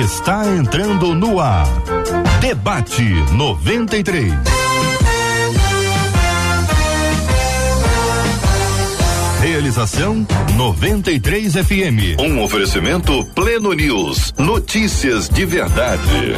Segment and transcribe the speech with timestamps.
[0.00, 1.66] está entrando no ar.
[2.40, 4.32] Debate 93.
[9.42, 10.26] Realização
[10.56, 12.18] 93 FM.
[12.20, 14.32] Um oferecimento Pleno News.
[14.38, 16.36] Notícias de verdade.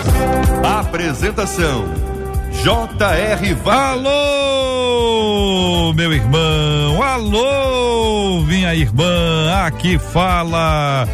[0.81, 1.85] Apresentação
[2.63, 3.57] J.R.
[3.67, 5.13] Alô,
[5.93, 7.03] meu irmão.
[7.03, 9.65] Alô, minha irmã.
[9.65, 11.07] Aqui fala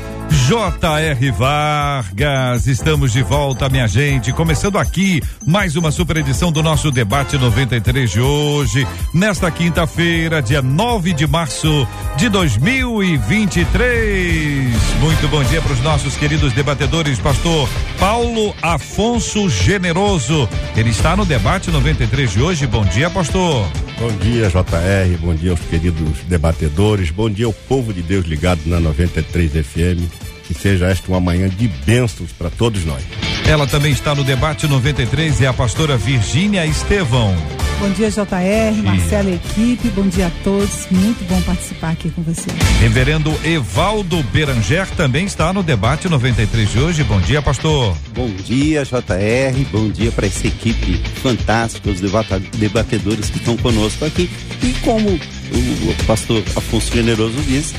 [0.51, 1.30] J.R.
[1.30, 4.33] Vargas, estamos de volta, minha gente.
[4.33, 8.84] Começando aqui mais uma super edição do nosso debate 93 de hoje,
[9.15, 14.75] nesta quinta-feira, dia 9 de março de 2023.
[14.98, 17.69] Muito bom dia para os nossos queridos debatedores, pastor
[18.01, 20.48] Paulo Afonso Generoso.
[20.77, 22.67] Ele está no debate 93 de hoje.
[22.67, 23.70] Bom dia, pastor.
[24.01, 25.17] Bom dia, JR.
[25.20, 27.12] Bom dia aos queridos debatedores.
[27.12, 31.49] Bom dia ao povo de Deus ligado na 93 FM que seja esta uma manhã
[31.49, 33.03] de bênçãos para todos nós.
[33.47, 37.37] Ela também está no debate 93 e é a pastora Virgínia Estevão.
[37.79, 39.89] Bom dia, JR, Marcela e equipe.
[39.91, 40.87] Bom dia a todos.
[40.91, 42.51] Muito bom participar aqui com você.
[42.81, 47.05] Reverendo Evaldo Beranger também está no debate 93 de hoje.
[47.05, 47.97] Bom dia, pastor.
[48.12, 49.64] Bom dia, JR.
[49.73, 54.29] Bom dia para essa equipe fantástica, os debatedores que estão conosco aqui.
[54.62, 57.75] E como o pastor Afonso Generoso disse,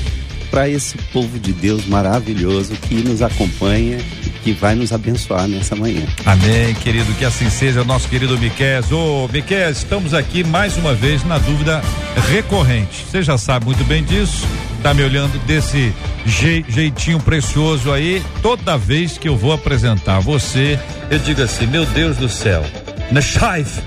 [0.52, 5.74] para esse povo de Deus maravilhoso que nos acompanha e que vai nos abençoar nessa
[5.74, 6.02] manhã.
[6.26, 8.82] Amém, querido, que assim seja, nosso querido Miquel.
[8.92, 11.80] Ô, Miquel, estamos aqui mais uma vez na dúvida
[12.28, 13.06] recorrente.
[13.10, 14.46] Você já sabe muito bem disso,
[14.82, 15.90] tá me olhando desse
[16.26, 18.22] je, jeitinho precioso aí.
[18.42, 20.78] Toda vez que eu vou apresentar você,
[21.10, 22.62] eu digo assim: meu Deus do céu,
[23.10, 23.80] na Shaif,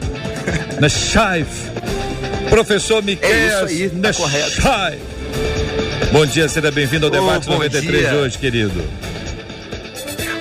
[0.81, 1.47] na Shaif,
[2.49, 4.61] professor Miquel, é isso aí, tá correto.
[6.15, 8.09] Bom dia, seja bem-vindo ao debate 93 dia.
[8.09, 8.81] de hoje, querido.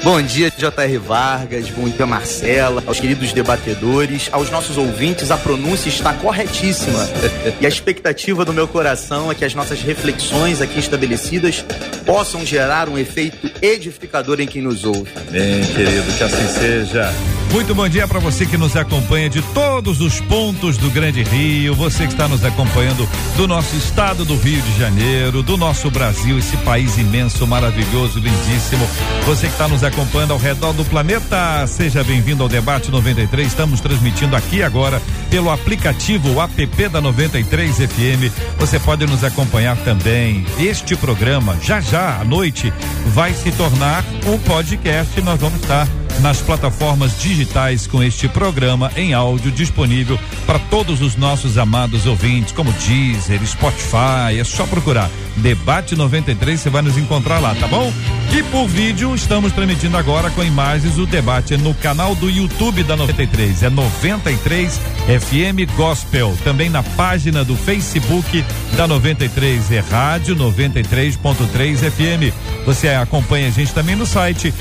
[0.04, 0.98] Bom dia, J.R.
[0.98, 7.00] Vargas, bom dia, Marcela, aos queridos debatedores, aos nossos ouvintes, a pronúncia está corretíssima.
[7.60, 11.64] e a expectativa do meu coração é que as nossas reflexões aqui estabelecidas
[12.06, 15.10] possam gerar um efeito edificador em quem nos ouve.
[15.28, 17.12] Amém, querido, que assim seja.
[17.54, 21.72] Muito bom dia para você que nos acompanha de todos os pontos do Grande Rio,
[21.72, 26.36] você que está nos acompanhando do nosso estado do Rio de Janeiro, do nosso Brasil,
[26.36, 28.84] esse país imenso, maravilhoso, lindíssimo.
[29.24, 33.46] Você que está nos acompanhando ao redor do planeta, seja bem-vindo ao Debate 93.
[33.46, 35.00] Estamos transmitindo aqui agora
[35.30, 38.34] pelo aplicativo app da 93 FM.
[38.58, 40.44] Você pode nos acompanhar também.
[40.58, 42.72] Este programa, já já à noite,
[43.06, 45.20] vai se tornar um podcast.
[45.20, 45.86] Nós vamos estar
[46.20, 52.52] nas plataformas digitais com este programa em áudio disponível para todos os nossos amados ouvintes,
[52.52, 57.92] como Deezer, Spotify, é só procurar Debate 93, você vai nos encontrar lá, tá bom?
[58.32, 62.96] E por vídeo, estamos transmitindo agora com imagens o debate no canal do YouTube da
[62.96, 63.62] 93.
[63.62, 66.36] É 93 FM Gospel.
[66.42, 68.44] Também na página do Facebook
[68.76, 69.70] da 93.
[69.72, 72.34] É Rádio 93.3 FM.
[72.66, 74.52] Você acompanha a gente também no site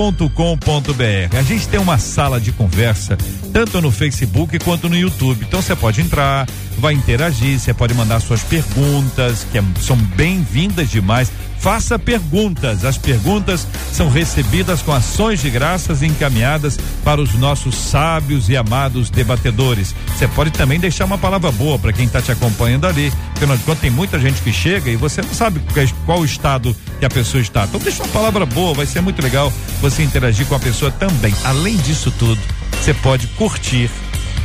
[0.00, 1.36] rádio93.com.br.
[1.36, 3.18] A gente tem uma sala de conversa,
[3.52, 5.44] tanto no Facebook quanto no YouTube.
[5.46, 10.90] Então você pode entrar, vai interagir, você pode mandar suas perguntas, que é, são bem-vindas
[10.90, 11.30] demais.
[11.60, 12.86] Faça perguntas.
[12.86, 19.10] As perguntas são recebidas com ações de graças encaminhadas para os nossos sábios e amados
[19.10, 19.94] debatedores.
[20.16, 23.12] Você pode também deixar uma palavra boa para quem está te acompanhando ali.
[23.36, 25.60] Afinal de contas, tem muita gente que chega e você não sabe
[26.06, 27.64] qual estado que a pessoa está.
[27.64, 31.34] Então, deixa uma palavra boa, vai ser muito legal você interagir com a pessoa também.
[31.44, 32.40] Além disso tudo,
[32.80, 33.90] você pode curtir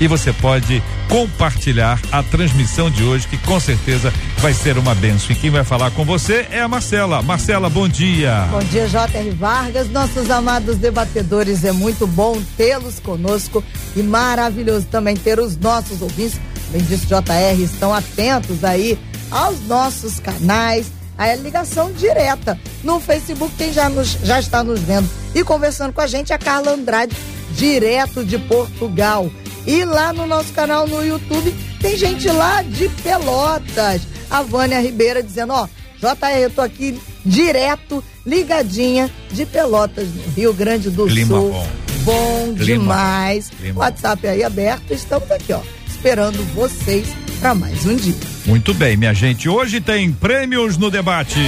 [0.02, 5.32] e você pode compartilhar a transmissão de hoje, que com certeza vai ser uma benção.
[5.32, 7.22] E quem vai falar com você é a Marcela.
[7.22, 8.48] Marcela, bom dia.
[8.52, 9.32] Bom dia, J.R.
[9.32, 11.64] Vargas, nossos amados debatedores.
[11.64, 13.64] É muito bom tê-los conosco
[13.96, 16.40] e maravilhoso também ter os nossos ouvintes.
[16.72, 18.98] Bem disse JR, estão atentos aí
[19.32, 22.60] aos nossos canais, a ligação direta.
[22.84, 26.36] No Facebook, quem já, nos, já está nos vendo e conversando com a gente é
[26.36, 27.16] a Carla Andrade,
[27.51, 29.30] direto de Portugal.
[29.65, 34.01] E lá no nosso canal no YouTube tem gente lá de Pelotas.
[34.29, 35.67] A Vânia Ribeira dizendo, ó,
[36.00, 41.51] JR, eu tô aqui direto, ligadinha de Pelotas, Rio Grande do Clima Sul.
[41.51, 41.67] Bom,
[42.03, 42.65] bom Clima.
[42.65, 43.50] demais.
[43.50, 43.79] Clima.
[43.79, 47.07] WhatsApp aí aberto, estamos aqui, ó, esperando vocês
[47.39, 48.15] para mais um dia.
[48.45, 49.50] Muito bem, minha gente.
[49.50, 51.39] Hoje tem prêmios no debate.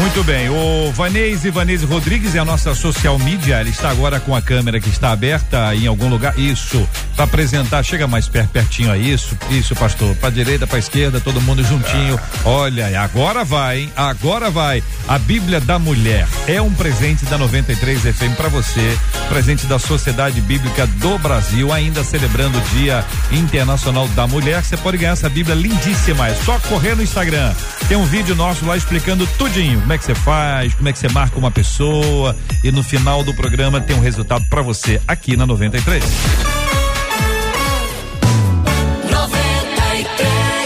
[0.00, 4.34] Muito bem, o Vanese Vanese Rodrigues é a nossa social media, ele está agora com
[4.34, 8.90] a câmera que está aberta em algum lugar, isso, para apresentar, chega mais perto, pertinho
[8.90, 13.92] a isso, isso pastor, para direita, para esquerda, todo mundo juntinho, olha, agora vai, hein?
[13.94, 18.98] agora vai, a Bíblia da Mulher é um presente da 93 FM para você,
[19.28, 24.96] presente da Sociedade Bíblica do Brasil, ainda celebrando o Dia Internacional da Mulher, você pode
[24.96, 27.52] ganhar essa Bíblia lindíssima, é só correr no Instagram,
[27.86, 31.00] tem um vídeo nosso lá explicando tudinho, como é que você faz, como é que
[31.00, 35.36] você marca uma pessoa e no final do programa tem um resultado para você aqui
[35.36, 36.04] na 93.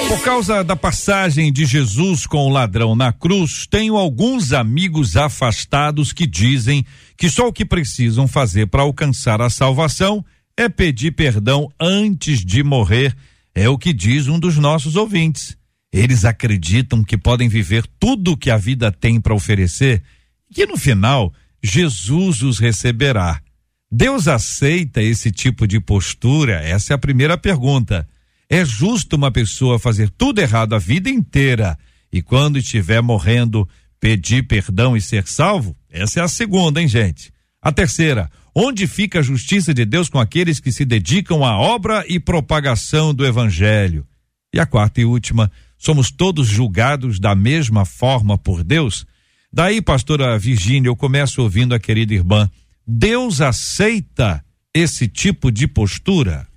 [0.08, 6.12] Por causa da passagem de Jesus com o ladrão na cruz, tenho alguns amigos afastados
[6.12, 6.84] que dizem
[7.16, 10.22] que só o que precisam fazer para alcançar a salvação
[10.54, 13.16] é pedir perdão antes de morrer,
[13.54, 15.56] é o que diz um dos nossos ouvintes.
[15.94, 20.02] Eles acreditam que podem viver tudo o que a vida tem para oferecer
[20.50, 21.32] e que no final
[21.62, 23.40] Jesus os receberá.
[23.88, 26.54] Deus aceita esse tipo de postura?
[26.54, 28.08] Essa é a primeira pergunta.
[28.50, 31.78] É justo uma pessoa fazer tudo errado a vida inteira
[32.12, 33.68] e quando estiver morrendo
[34.00, 35.76] pedir perdão e ser salvo?
[35.88, 37.32] Essa é a segunda, hein, gente?
[37.62, 42.04] A terceira, onde fica a justiça de Deus com aqueles que se dedicam à obra
[42.08, 44.04] e propagação do evangelho?
[44.52, 45.50] E a quarta e última,
[45.84, 49.04] somos todos julgados da mesma forma por Deus?
[49.52, 52.50] Daí, pastora Virgínia, eu começo ouvindo a querida irmã.
[52.86, 54.42] Deus aceita
[54.72, 56.48] esse tipo de postura?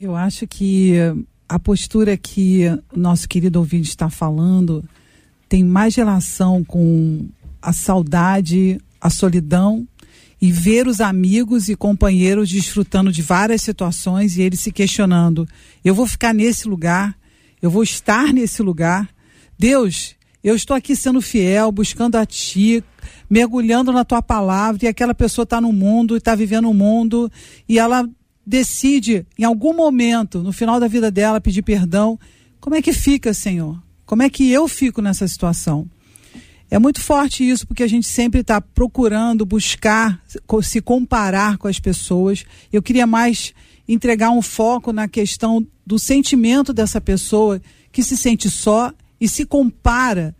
[0.00, 0.94] Eu acho que
[1.48, 4.84] a postura que o nosso querido ouvinte está falando
[5.48, 7.28] tem mais relação com
[7.60, 9.86] a saudade, a solidão
[10.40, 15.48] e ver os amigos e companheiros desfrutando de várias situações e ele se questionando:
[15.84, 17.16] eu vou ficar nesse lugar?
[17.60, 19.08] Eu vou estar nesse lugar.
[19.58, 22.84] Deus, eu estou aqui sendo fiel, buscando a Ti,
[23.28, 27.30] mergulhando na Tua palavra, e aquela pessoa está no mundo, está vivendo o um mundo,
[27.68, 28.08] e ela
[28.46, 32.18] decide, em algum momento, no final da vida dela, pedir perdão.
[32.60, 33.82] Como é que fica, Senhor?
[34.04, 35.90] Como é que eu fico nessa situação?
[36.70, 40.20] É muito forte isso, porque a gente sempre está procurando buscar
[40.62, 42.44] se comparar com as pessoas.
[42.72, 43.52] Eu queria mais
[43.88, 47.60] entregar um foco na questão do sentimento dessa pessoa
[47.92, 50.34] que se sente só e se compara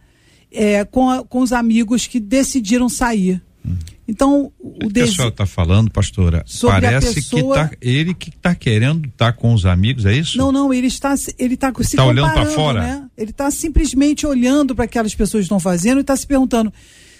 [0.50, 3.42] é, com, a, com os amigos que decidiram sair.
[3.64, 3.76] Hum.
[4.08, 7.68] Então, o, o senhora está falando, pastora, parece pessoa...
[7.68, 10.38] que tá, ele que está querendo estar tá com os amigos, é isso?
[10.38, 12.80] Não, não, ele está ele está se tá olhando para fora.
[12.80, 13.10] Né?
[13.16, 16.72] Ele está simplesmente olhando para aquelas pessoas que estão fazendo e está se perguntando: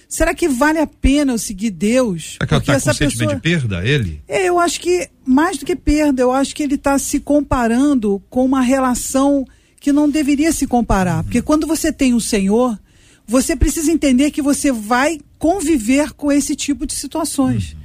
[0.08, 2.34] será que vale a pena eu seguir Deus?
[2.34, 3.10] Será que Porque ela está com pessoa...
[3.10, 4.22] sentimento de perda, ele?
[4.28, 8.22] É, eu acho que mais do que perda, eu acho que ele está se comparando
[8.30, 9.44] com uma relação
[9.80, 11.22] que não deveria se comparar.
[11.22, 12.78] Porque quando você tem o Senhor,
[13.26, 17.72] você precisa entender que você vai conviver com esse tipo de situações.
[17.72, 17.78] Uhum.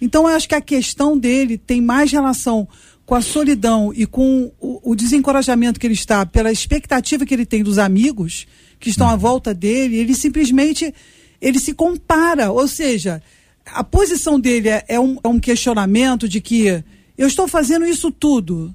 [0.00, 2.66] Então eu acho que a questão dele tem mais relação
[3.06, 7.44] com a solidão e com o, o, desencorajamento que ele está pela expectativa que ele
[7.44, 8.46] tem dos amigos
[8.78, 9.12] que estão uhum.
[9.12, 10.94] à volta dele, ele simplesmente
[11.40, 13.22] ele se compara, ou seja,
[13.66, 16.82] a posição dele é, é, um, é um questionamento de que
[17.16, 18.74] eu estou fazendo isso tudo.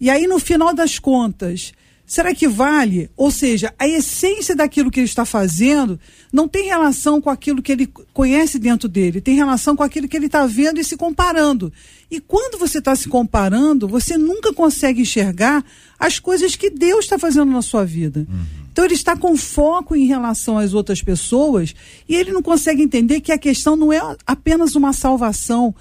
[0.00, 1.72] E aí, no final das contas,
[2.06, 3.10] será que vale?
[3.16, 5.98] Ou seja, a essência daquilo que ele está fazendo
[6.32, 10.16] não tem relação com aquilo que ele conhece dentro dele, tem relação com aquilo que
[10.16, 11.72] ele está vendo e se comparando.
[12.10, 15.64] E quando você está se comparando, você nunca consegue enxergar
[15.98, 18.26] as coisas que Deus está fazendo na sua vida.
[18.28, 18.63] Uhum.
[18.74, 21.76] Então ele está com foco em relação às outras pessoas
[22.08, 25.72] e ele não consegue entender que a questão não é apenas uma salvação.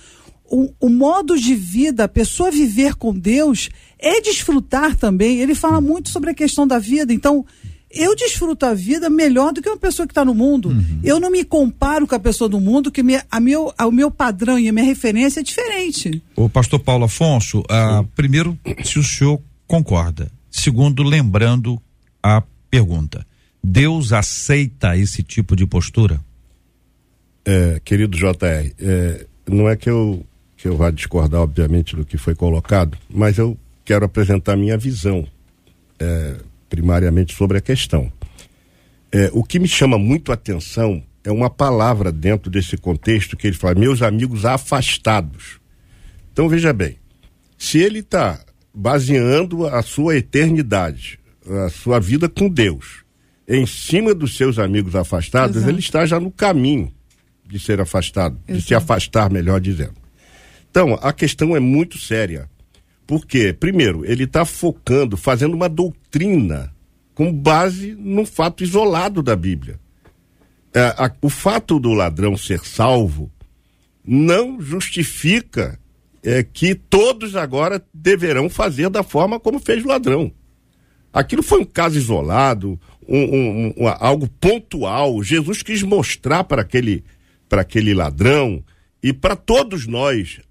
[0.46, 5.40] O, o modo de vida, a pessoa viver com Deus é desfrutar também.
[5.40, 7.12] Ele fala muito sobre a questão da vida.
[7.12, 7.44] Então,
[7.90, 10.70] eu desfruto a vida melhor do que uma pessoa que está no mundo.
[10.70, 11.00] Uhum.
[11.04, 13.92] Eu não me comparo com a pessoa do mundo, que me, a meu, a, o
[13.92, 16.22] meu padrão e a minha referência é diferente.
[16.36, 20.32] O pastor Paulo Afonso, ah, primeiro, se o senhor concorda.
[20.52, 21.82] Segundo, lembrando
[22.22, 23.24] a Pergunta:
[23.64, 26.20] Deus aceita esse tipo de postura?
[27.46, 30.26] É, querido JR, é, não é que eu,
[30.58, 35.28] que eu vá discordar, obviamente, do que foi colocado, mas eu quero apresentar minha visão,
[36.00, 36.38] é,
[36.68, 38.12] primariamente, sobre a questão.
[39.12, 43.46] É, o que me chama muito a atenção é uma palavra dentro desse contexto que
[43.46, 45.60] ele fala, meus amigos afastados.
[46.32, 46.98] Então, veja bem,
[47.56, 51.20] se ele está baseando a sua eternidade
[51.66, 53.04] a sua vida com Deus
[53.48, 55.72] em cima dos seus amigos afastados, Exato.
[55.72, 56.92] ele está já no caminho
[57.46, 58.60] de ser afastado, Exato.
[58.60, 59.96] de se afastar, melhor dizendo.
[60.72, 62.50] Então, a questão é muito séria.
[63.06, 66.74] Porque, primeiro, ele está focando, fazendo uma doutrina
[67.14, 69.80] com base num fato isolado da Bíblia.
[70.74, 73.32] é, a, o fato do ladrão ser salvo
[74.04, 75.78] não justifica
[76.24, 80.32] é, que todos agora deverão fazer da forma como fez o ladrão.
[81.14, 85.22] Aquilo foi um caso isolado, um, um, um, algo pontual.
[85.22, 87.04] Jesus quis mostrar para aquele,
[87.48, 88.64] para aquele ladrão
[89.02, 90.42] e para todos nós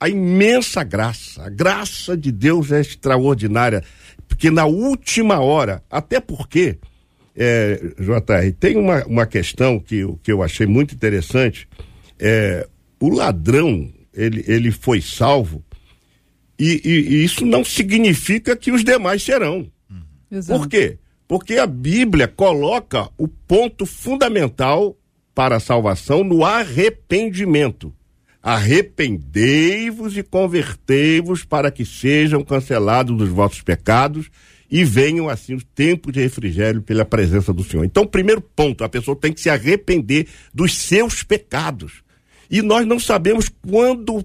[0.00, 1.42] a imensa graça.
[1.42, 3.82] A graça de Deus é extraordinária,
[4.26, 6.78] porque na última hora, até porque,
[7.36, 11.68] é, JR, tem uma, uma questão que, que eu achei muito interessante.
[12.18, 12.66] É,
[13.00, 15.62] o ladrão, ele, ele foi salvo,
[16.58, 19.70] e, e, e isso não significa que os demais serão.
[20.30, 20.60] Exato.
[20.60, 20.98] Por quê?
[21.26, 24.96] Porque a Bíblia coloca o ponto fundamental
[25.34, 27.94] para a salvação no arrependimento.
[28.42, 34.30] Arrependei-vos e convertei-vos para que sejam cancelados os vossos pecados
[34.70, 37.84] e venham assim os tempos de refrigério pela presença do Senhor.
[37.84, 42.02] Então, primeiro ponto, a pessoa tem que se arrepender dos seus pecados.
[42.50, 44.24] E nós não sabemos quando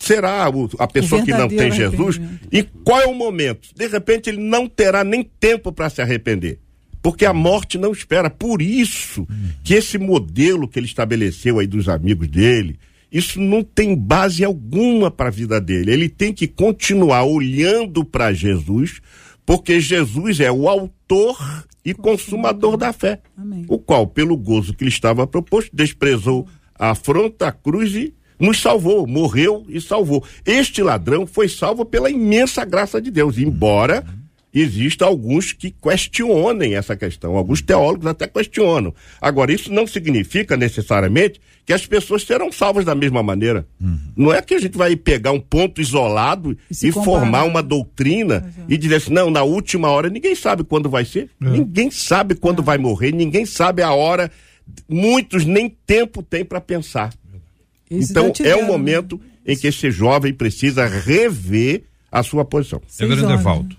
[0.00, 3.68] será a pessoa que não tem Jesus e qual é o momento.
[3.76, 6.58] De repente ele não terá nem tempo para se arrepender.
[7.02, 8.28] Porque a morte não espera.
[8.28, 9.26] Por isso
[9.62, 12.78] que esse modelo que ele estabeleceu aí dos amigos dele,
[13.12, 15.92] isso não tem base alguma para a vida dele.
[15.92, 19.00] Ele tem que continuar olhando para Jesus,
[19.46, 21.38] porque Jesus é o autor
[21.84, 23.20] e consumador da fé.
[23.36, 23.64] Amém.
[23.68, 28.60] O qual, pelo gozo que lhe estava proposto, desprezou a afronta, a cruz e nos
[28.60, 30.24] salvou, morreu e salvou.
[30.44, 34.04] Este ladrão foi salvo pela imensa graça de Deus, embora
[34.52, 38.92] existam alguns que questionem essa questão, alguns teólogos até questionam.
[39.20, 43.66] Agora, isso não significa necessariamente que as pessoas serão salvas da mesma maneira.
[43.80, 43.98] Uhum.
[44.16, 48.52] Não é que a gente vai pegar um ponto isolado e, e formar uma doutrina
[48.68, 51.48] e dizer assim, não, na última hora, ninguém sabe quando vai ser, é.
[51.48, 52.64] ninguém sabe quando é.
[52.64, 54.30] vai morrer, ninguém sabe a hora,
[54.88, 57.12] muitos nem tempo tem para pensar.
[57.90, 62.80] Esse então é um momento em que esse jovem precisa rever a sua posição.
[62.98, 63.76] Reverendo Evaldo.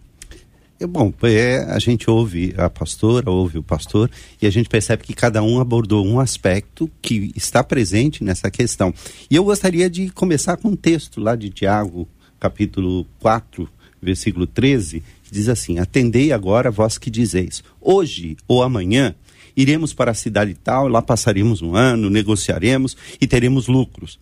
[0.80, 4.10] É bom, é, a gente ouve a pastora, ouve o pastor,
[4.42, 8.92] e a gente percebe que cada um abordou um aspecto que está presente nessa questão.
[9.30, 12.08] E eu gostaria de começar com um texto lá de Tiago,
[12.40, 13.70] capítulo 4,
[14.02, 19.14] versículo 13, que diz assim: Atendei agora vós que dizeis, hoje ou amanhã
[19.62, 24.20] iremos para a cidade tal, lá passaremos um ano, negociaremos e teremos lucros.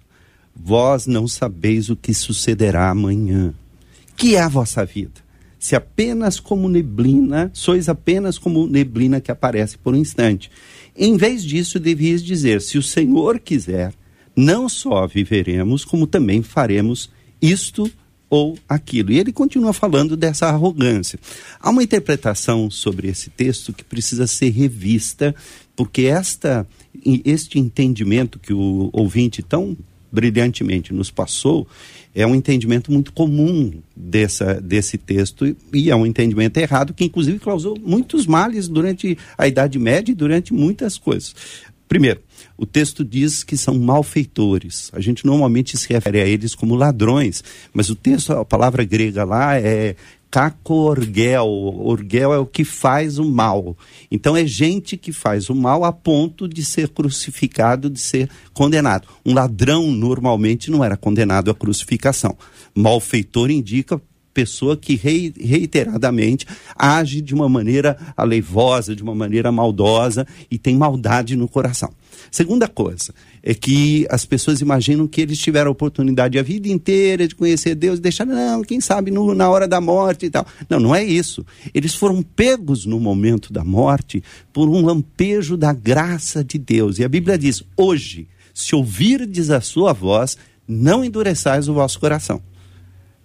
[0.55, 3.53] Vós não sabeis o que sucederá amanhã.
[4.15, 5.29] Que é a vossa vida?
[5.57, 10.49] Se apenas como neblina, sois apenas como neblina que aparece por um instante.
[10.95, 13.93] Em vez disso, devias dizer: se o Senhor quiser,
[14.35, 17.09] não só viveremos, como também faremos
[17.41, 17.89] isto
[18.29, 19.11] ou aquilo.
[19.11, 21.19] E ele continua falando dessa arrogância.
[21.59, 25.35] Há uma interpretação sobre esse texto que precisa ser revista,
[25.75, 26.67] porque esta,
[27.25, 29.75] este entendimento que o ouvinte tão
[30.11, 31.67] brilhantemente nos passou
[32.15, 37.37] é um entendimento muito comum dessa, desse texto e é um entendimento errado que inclusive
[37.39, 41.35] causou muitos males durante a Idade Média e durante muitas coisas.
[41.87, 42.21] Primeiro,
[42.59, 44.91] o texto diz que são malfeitores.
[44.93, 47.41] A gente normalmente se refere a eles como ladrões,
[47.73, 49.95] mas o texto, a palavra grega lá é
[50.29, 51.47] cacorgel.
[51.47, 53.77] Orgel é o que faz o mal.
[54.11, 59.07] Então é gente que faz o mal a ponto de ser crucificado, de ser condenado.
[59.25, 62.37] Um ladrão normalmente não era condenado à crucificação.
[62.75, 64.01] Malfeitor indica
[64.33, 66.45] pessoa que reiteradamente
[66.75, 71.91] age de uma maneira aleivosa, de uma maneira maldosa e tem maldade no coração.
[72.31, 77.27] Segunda coisa é que as pessoas imaginam que eles tiveram a oportunidade a vida inteira
[77.27, 80.45] de conhecer Deus deixaram, não, quem sabe no, na hora da morte e tal.
[80.69, 81.45] Não, não é isso.
[81.73, 86.99] Eles foram pegos no momento da morte por um lampejo da graça de Deus.
[86.99, 92.41] E a Bíblia diz: hoje, se ouvirdes a sua voz, não endureçais o vosso coração.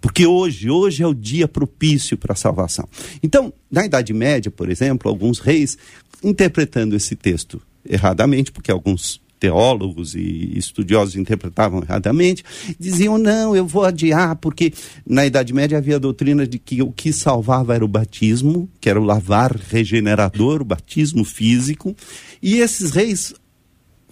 [0.05, 2.87] Porque hoje, hoje é o dia propício para a salvação.
[3.23, 5.79] Então, na Idade Média, por exemplo, alguns reis,
[6.23, 12.45] interpretando esse texto erradamente, porque alguns teólogos e estudiosos interpretavam erradamente,
[12.79, 14.71] diziam: não, eu vou adiar, porque
[15.07, 18.87] na Idade Média havia a doutrina de que o que salvava era o batismo, que
[18.87, 21.95] era o lavar regenerador, o batismo físico,
[22.43, 23.33] e esses reis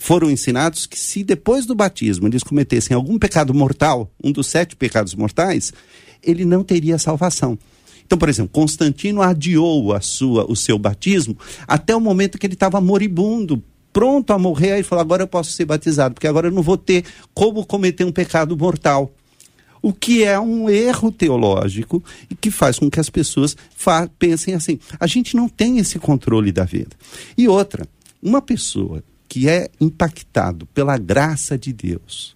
[0.04, 4.76] foram ensinados que se depois do batismo eles cometessem algum pecado mortal, um dos sete
[4.76, 5.72] pecados mortais,
[6.22, 7.58] ele não teria salvação.
[8.06, 12.54] Então, por exemplo, Constantino adiou a sua, o seu batismo até o momento que ele
[12.54, 16.52] estava moribundo, pronto a morrer, aí falou: agora eu posso ser batizado, porque agora eu
[16.52, 19.10] não vou ter como cometer um pecado mortal.
[19.82, 23.56] O que é um erro teológico e que faz com que as pessoas
[24.20, 26.94] pensem assim: a gente não tem esse controle da vida.
[27.38, 27.88] E outra,
[28.22, 32.33] uma pessoa que é impactado pela graça de Deus,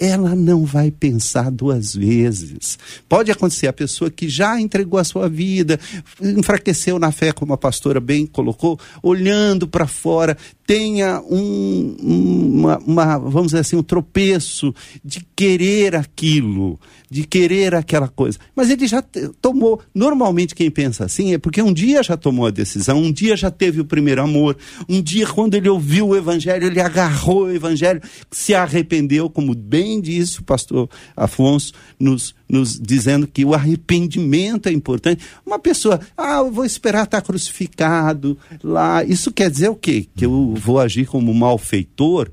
[0.00, 2.78] ela não vai pensar duas vezes.
[3.06, 5.78] Pode acontecer a pessoa que já entregou a sua vida,
[6.18, 13.18] enfraqueceu na fé, como a pastora bem colocou, olhando para fora, tenha um, uma, uma,
[13.18, 14.72] vamos dizer assim, um tropeço
[15.04, 16.78] de querer aquilo,
[17.10, 18.38] de querer aquela coisa.
[18.54, 19.02] Mas ele já
[19.42, 19.82] tomou.
[19.92, 23.50] Normalmente, quem pensa assim é porque um dia já tomou a decisão, um dia já
[23.50, 24.56] teve o primeiro amor,
[24.88, 29.89] um dia, quando ele ouviu o evangelho, ele agarrou o evangelho, se arrependeu, como bem
[29.98, 35.24] disse o pastor Afonso, nos, nos dizendo que o arrependimento é importante.
[35.44, 39.02] Uma pessoa, ah, eu vou esperar estar crucificado lá.
[39.02, 40.06] Isso quer dizer o quê?
[40.14, 42.30] Que eu vou agir como malfeitor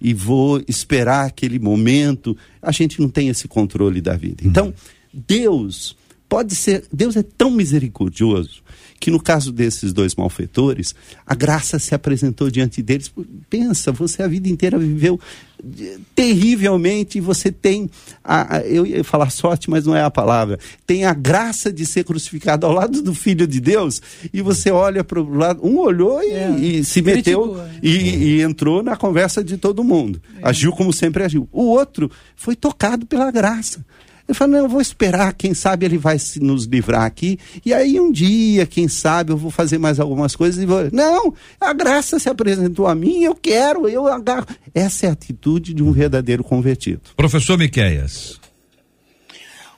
[0.00, 2.34] e vou esperar aquele momento.
[2.62, 4.42] A gente não tem esse controle da vida.
[4.42, 4.72] Então,
[5.12, 5.94] Deus
[6.28, 8.62] pode ser, Deus é tão misericordioso
[8.98, 10.94] que no caso desses dois malfeitores,
[11.26, 13.12] a graça se apresentou diante deles.
[13.48, 15.20] Pensa, você a vida inteira viveu
[16.14, 17.90] terrivelmente e você tem,
[18.22, 21.86] a, a, eu ia falar sorte, mas não é a palavra, tem a graça de
[21.86, 24.00] ser crucificado ao lado do Filho de Deus
[24.32, 27.70] e você olha para o lado, um olhou e, é, e se meteu é.
[27.82, 30.48] e, e, entrou na conversa de todo mundo, é.
[30.48, 31.48] agiu como sempre agiu.
[31.50, 33.84] O outro foi tocado pela graça.
[34.28, 38.00] Ele falou, não, eu vou esperar, quem sabe ele vai nos livrar aqui, e aí
[38.00, 40.88] um dia, quem sabe, eu vou fazer mais algumas coisas e vou.
[40.92, 44.46] Não, a graça se apresentou a mim, eu quero, eu agarro.
[44.74, 47.02] Essa é a atitude de um verdadeiro convertido.
[47.16, 48.40] Professor Miqueias.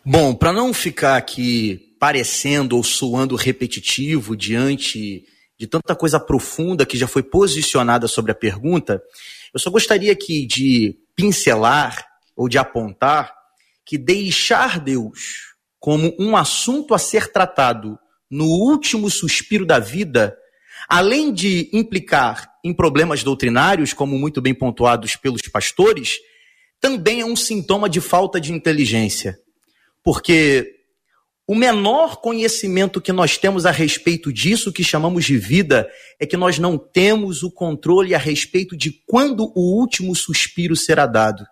[0.02, 5.24] Bom, para não ficar aqui parecendo ou soando repetitivo diante
[5.58, 9.02] de tanta coisa profunda que já foi posicionada sobre a pergunta,
[9.52, 13.37] eu só gostaria aqui de pincelar ou de apontar
[13.88, 17.98] que deixar Deus como um assunto a ser tratado
[18.30, 20.36] no último suspiro da vida,
[20.86, 26.18] além de implicar em problemas doutrinários, como muito bem pontuados pelos pastores,
[26.78, 29.38] também é um sintoma de falta de inteligência.
[30.04, 30.70] Porque
[31.46, 35.88] o menor conhecimento que nós temos a respeito disso que chamamos de vida
[36.20, 41.06] é que nós não temos o controle a respeito de quando o último suspiro será
[41.06, 41.42] dado.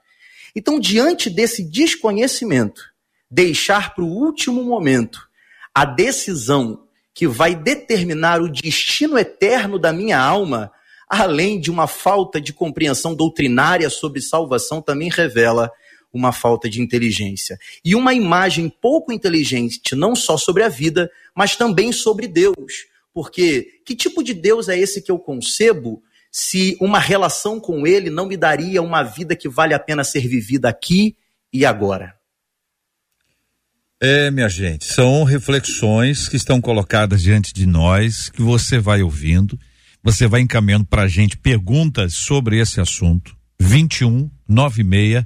[0.56, 2.82] Então, diante desse desconhecimento,
[3.30, 5.28] deixar para o último momento
[5.74, 10.72] a decisão que vai determinar o destino eterno da minha alma,
[11.06, 15.70] além de uma falta de compreensão doutrinária sobre salvação, também revela
[16.10, 17.58] uma falta de inteligência.
[17.84, 22.86] E uma imagem pouco inteligente, não só sobre a vida, mas também sobre Deus.
[23.12, 26.02] Porque que tipo de Deus é esse que eu concebo
[26.38, 30.28] se uma relação com ele não me daria uma vida que vale a pena ser
[30.28, 31.16] vivida aqui
[31.50, 32.14] e agora?
[33.98, 39.58] É, minha gente, são reflexões que estão colocadas diante de nós, que você vai ouvindo,
[40.02, 43.34] você vai encaminhando para a gente perguntas sobre esse assunto.
[43.58, 45.24] 21 96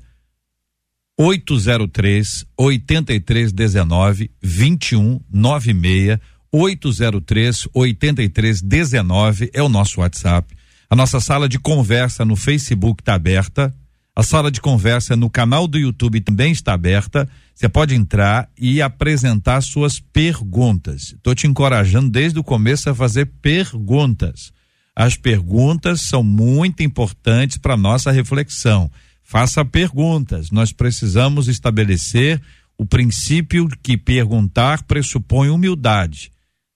[1.18, 6.20] 803 8319 21 96
[6.52, 10.59] 803 8319 é o nosso WhatsApp.
[10.92, 13.72] A nossa sala de conversa no Facebook está aberta.
[14.14, 17.28] A sala de conversa no canal do YouTube também está aberta.
[17.54, 21.12] Você pode entrar e apresentar suas perguntas.
[21.12, 24.52] Estou te encorajando desde o começo a fazer perguntas.
[24.92, 28.90] As perguntas são muito importantes para nossa reflexão.
[29.22, 30.50] Faça perguntas.
[30.50, 32.42] Nós precisamos estabelecer
[32.76, 36.32] o princípio que perguntar pressupõe humildade.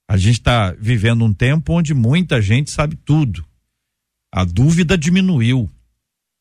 [0.09, 3.45] A gente está vivendo um tempo onde muita gente sabe tudo
[4.35, 5.71] a dúvida diminuiu.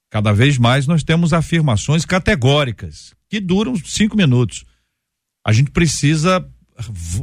[0.10, 4.66] Cada vez mais nós temos afirmações categóricas que duram cinco minutos.
[5.46, 6.44] A gente precisa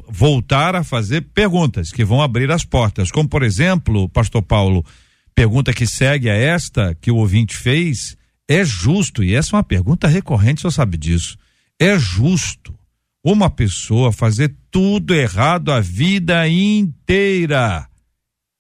[0.09, 4.87] voltar a fazer perguntas que vão abrir as portas, como por exemplo, Pastor Paulo,
[5.35, 8.17] pergunta que segue a esta que o ouvinte fez,
[8.49, 11.37] é justo, e essa é uma pergunta recorrente, senhor sabe disso,
[11.81, 12.79] é justo
[13.25, 17.89] uma pessoa fazer tudo errado a vida inteira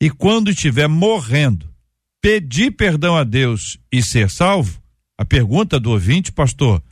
[0.00, 1.69] e quando estiver morrendo,
[2.20, 4.80] pedir perdão a Deus e ser salvo?
[5.16, 6.82] A pergunta do ouvinte, pastor,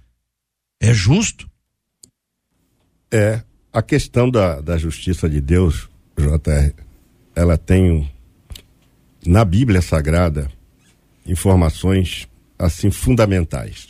[0.81, 1.49] é justo?
[3.11, 6.73] É, a questão da, da justiça de Deus, JR,
[7.35, 8.11] ela tem
[9.27, 10.51] na Bíblia Sagrada
[11.27, 13.89] informações assim fundamentais.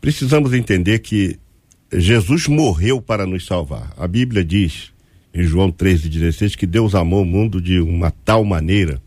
[0.00, 1.38] Precisamos entender que
[1.92, 3.92] Jesus morreu para nos salvar.
[3.96, 4.92] A Bíblia diz
[5.32, 9.00] em João 13,16 que Deus amou o mundo de uma tal maneira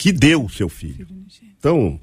[0.00, 1.06] que deu o seu filho.
[1.58, 2.00] Então,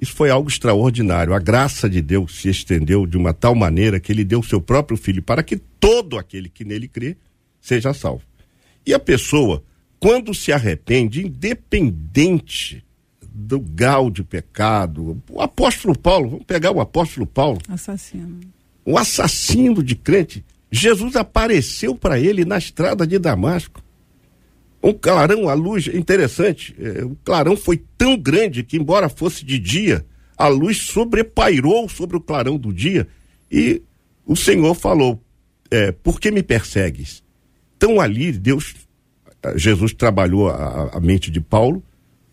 [0.00, 1.34] isso foi algo extraordinário.
[1.34, 4.60] A graça de Deus se estendeu de uma tal maneira que ele deu o seu
[4.60, 7.16] próprio filho para que todo aquele que nele crê
[7.60, 8.22] seja salvo.
[8.86, 9.64] E a pessoa,
[9.98, 12.84] quando se arrepende, independente
[13.20, 15.20] do grau de pecado.
[15.28, 17.58] O apóstolo Paulo, vamos pegar o apóstolo Paulo.
[17.68, 18.38] Assassino.
[18.86, 20.44] Um assassino de crente.
[20.70, 23.83] Jesus apareceu para ele na estrada de Damasco.
[24.84, 29.58] Um clarão, a luz, interessante, é, o clarão foi tão grande que, embora fosse de
[29.58, 30.04] dia,
[30.36, 33.08] a luz sobrepairou sobre o clarão do dia
[33.50, 33.80] e
[34.26, 35.18] o Senhor falou:
[35.70, 37.24] é, Por que me persegues?
[37.78, 38.74] Então ali, Deus,
[39.56, 41.82] Jesus trabalhou a, a mente de Paulo,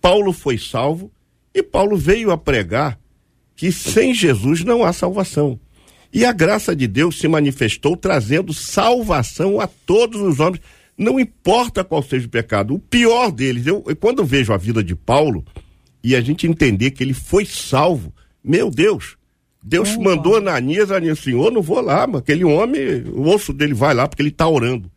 [0.01, 1.09] Paulo foi salvo
[1.55, 2.99] e Paulo veio a pregar
[3.55, 5.57] que sem Jesus não há salvação.
[6.13, 10.61] E a graça de Deus se manifestou trazendo salvação a todos os homens,
[11.01, 12.75] não importa qual seja o pecado.
[12.75, 15.43] O pior deles, eu, quando eu vejo a vida de Paulo
[16.03, 19.17] e a gente entender que ele foi salvo, meu Deus,
[19.63, 23.73] Deus oh, mandou Ananias, Ananias, senhor, não vou lá, mas aquele homem, o osso dele
[23.73, 24.91] vai lá porque ele está orando.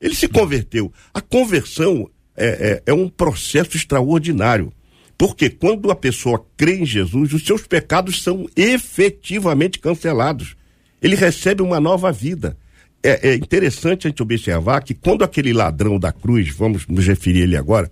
[0.00, 0.92] Ele se converteu.
[1.12, 4.72] A conversão é, é, é um processo extraordinário.
[5.16, 10.56] Porque quando a pessoa crê em Jesus, os seus pecados são efetivamente cancelados.
[11.00, 12.58] Ele recebe uma nova vida.
[13.04, 17.42] É, é, interessante a gente observar que quando aquele ladrão da cruz, vamos nos referir
[17.42, 17.90] a ele agora,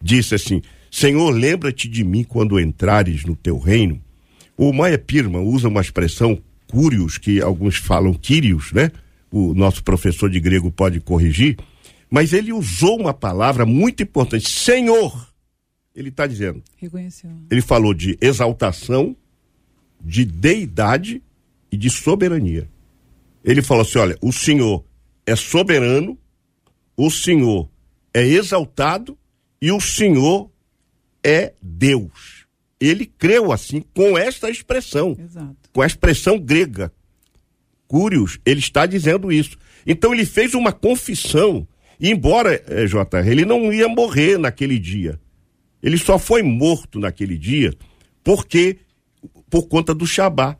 [0.00, 4.00] disse assim: Senhor, lembra-te de mim quando entrares no teu reino.
[4.56, 6.38] O Maia Pirman usa uma expressão
[6.70, 8.90] curios, que alguns falam quírios, né?
[9.30, 11.56] O nosso professor de grego pode corrigir,
[12.08, 15.32] mas ele usou uma palavra muito importante, Senhor
[15.94, 16.62] ele está dizendo.
[16.76, 17.30] Reconheceu.
[17.50, 19.16] Ele falou de exaltação,
[20.00, 21.22] de deidade
[21.70, 22.68] e de soberania.
[23.44, 24.84] Ele falou assim: olha, o Senhor
[25.26, 26.18] é soberano,
[26.96, 27.68] o Senhor
[28.12, 29.16] é exaltado
[29.60, 30.50] e o Senhor
[31.22, 32.46] é Deus.
[32.80, 35.56] Ele creu assim com esta expressão, Exato.
[35.72, 36.92] com a expressão grega.
[37.86, 39.56] Cúrios, ele está dizendo isso.
[39.86, 41.66] Então ele fez uma confissão,
[42.00, 45.20] e embora, eh, JR, ele não ia morrer naquele dia,
[45.82, 47.72] ele só foi morto naquele dia
[48.24, 48.78] porque
[49.50, 50.56] por conta do Shabá.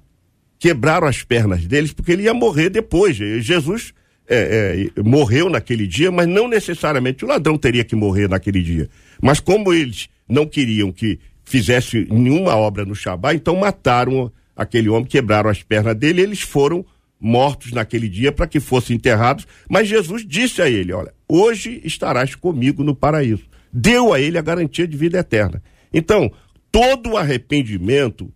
[0.62, 3.16] Quebraram as pernas deles porque ele ia morrer depois.
[3.16, 3.92] Jesus
[4.29, 8.88] é, é, morreu naquele dia, mas não necessariamente o ladrão teria que morrer naquele dia.
[9.20, 15.05] Mas como eles não queriam que fizesse nenhuma obra no Shabá, então mataram aquele homem,
[15.07, 16.87] quebraram as pernas dele, e eles foram
[17.20, 19.48] mortos naquele dia para que fossem enterrados.
[19.68, 24.42] Mas Jesus disse a ele: Olha, hoje estarás comigo no paraíso deu a ele a
[24.42, 25.62] garantia de vida eterna.
[25.92, 26.31] Então,
[26.70, 28.31] todo arrependimento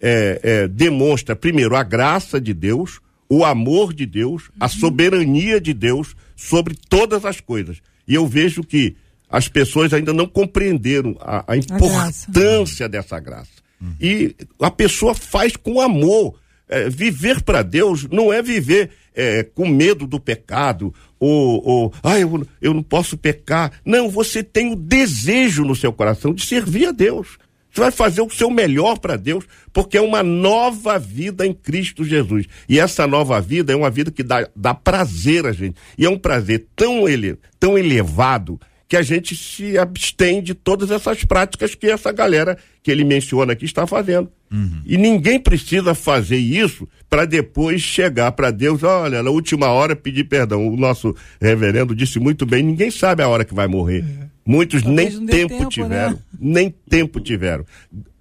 [0.00, 4.70] é, é, demonstra, primeiro, a graça de Deus, o amor de Deus, a uhum.
[4.70, 7.78] soberania de Deus sobre todas as coisas.
[8.08, 8.96] E eu vejo que
[9.28, 13.60] as pessoas ainda não compreenderam a, a importância a dessa graça.
[13.80, 13.94] Uhum.
[14.00, 16.38] E a pessoa faz com amor.
[16.68, 22.18] É, viver para Deus não é viver é, com medo do pecado, ou, ou ah,
[22.18, 23.72] eu, eu não posso pecar.
[23.84, 27.38] Não, você tem o desejo no seu coração de servir a Deus.
[27.72, 32.04] Você vai fazer o seu melhor para Deus, porque é uma nova vida em Cristo
[32.04, 32.46] Jesus.
[32.68, 35.76] E essa nova vida é uma vida que dá, dá prazer a gente.
[35.96, 40.90] E é um prazer tão, ele, tão elevado que a gente se abstém de todas
[40.90, 44.28] essas práticas que essa galera que ele menciona aqui está fazendo.
[44.50, 44.82] Uhum.
[44.84, 50.24] E ninguém precisa fazer isso para depois chegar para Deus, olha, na última hora pedir
[50.24, 50.66] perdão.
[50.66, 54.04] O nosso reverendo disse muito bem, ninguém sabe a hora que vai morrer.
[54.04, 54.29] É.
[54.44, 56.18] Muitos Talvez nem tempo, tempo, tiveram, né?
[56.38, 57.64] nem tempo tiveram.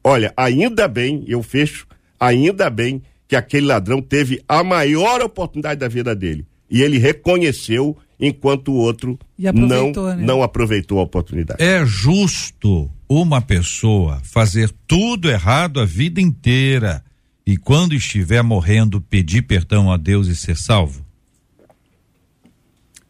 [0.03, 1.87] Olha, ainda bem, eu fecho,
[2.19, 6.45] ainda bem que aquele ladrão teve a maior oportunidade da vida dele.
[6.69, 10.15] E ele reconheceu enquanto o outro não, né?
[10.19, 11.63] não aproveitou a oportunidade.
[11.63, 17.03] É justo uma pessoa fazer tudo errado a vida inteira
[17.45, 21.03] e quando estiver morrendo pedir perdão a Deus e ser salvo?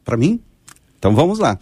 [0.05, 0.39] Para mim?
[0.97, 1.59] Então vamos lá.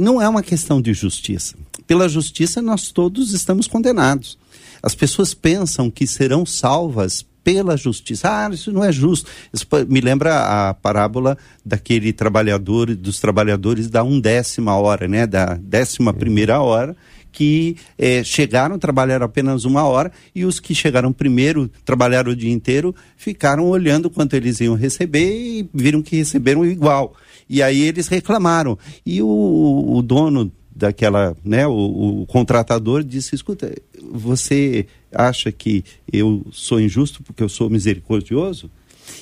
[0.00, 1.54] Não é uma questão de justiça.
[1.86, 4.38] Pela justiça nós todos estamos condenados.
[4.82, 8.46] As pessoas pensam que serão salvas pela justiça.
[8.46, 9.30] Ah, isso não é justo.
[9.52, 15.26] Isso me lembra a parábola daquele trabalhador, dos trabalhadores da undécima hora, né?
[15.26, 16.96] Da décima primeira hora,
[17.32, 22.52] que eh, chegaram, trabalharam apenas uma hora, e os que chegaram primeiro, trabalharam o dia
[22.52, 27.14] inteiro, ficaram olhando quanto eles iam receber e viram que receberam igual.
[27.48, 28.78] E aí eles reclamaram.
[29.04, 36.46] E o, o dono daquela, né, o, o, contratador disse, escuta, você acha que eu
[36.50, 38.70] sou injusto porque eu sou misericordioso?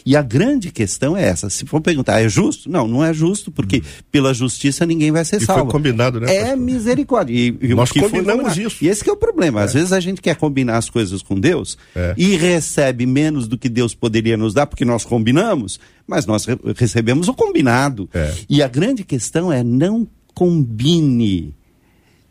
[0.04, 1.50] E a grande questão é essa.
[1.50, 2.70] Se for perguntar, é justo?
[2.70, 4.02] Não, não é justo, porque hum.
[4.10, 5.64] pela justiça ninguém vai ser e salvo.
[5.64, 6.34] Foi combinado, né?
[6.34, 6.58] É pastor?
[6.58, 7.34] misericórdia.
[7.34, 8.84] E, e Nós combinamos isso.
[8.84, 9.60] E esse é o problema.
[9.60, 9.64] É.
[9.64, 12.14] Às vezes a gente quer combinar as coisas com Deus é.
[12.16, 16.56] e recebe menos do que Deus poderia nos dar, porque nós combinamos, mas nós re
[16.76, 18.08] recebemos o combinado.
[18.12, 18.34] É.
[18.48, 21.57] E a grande questão é não combine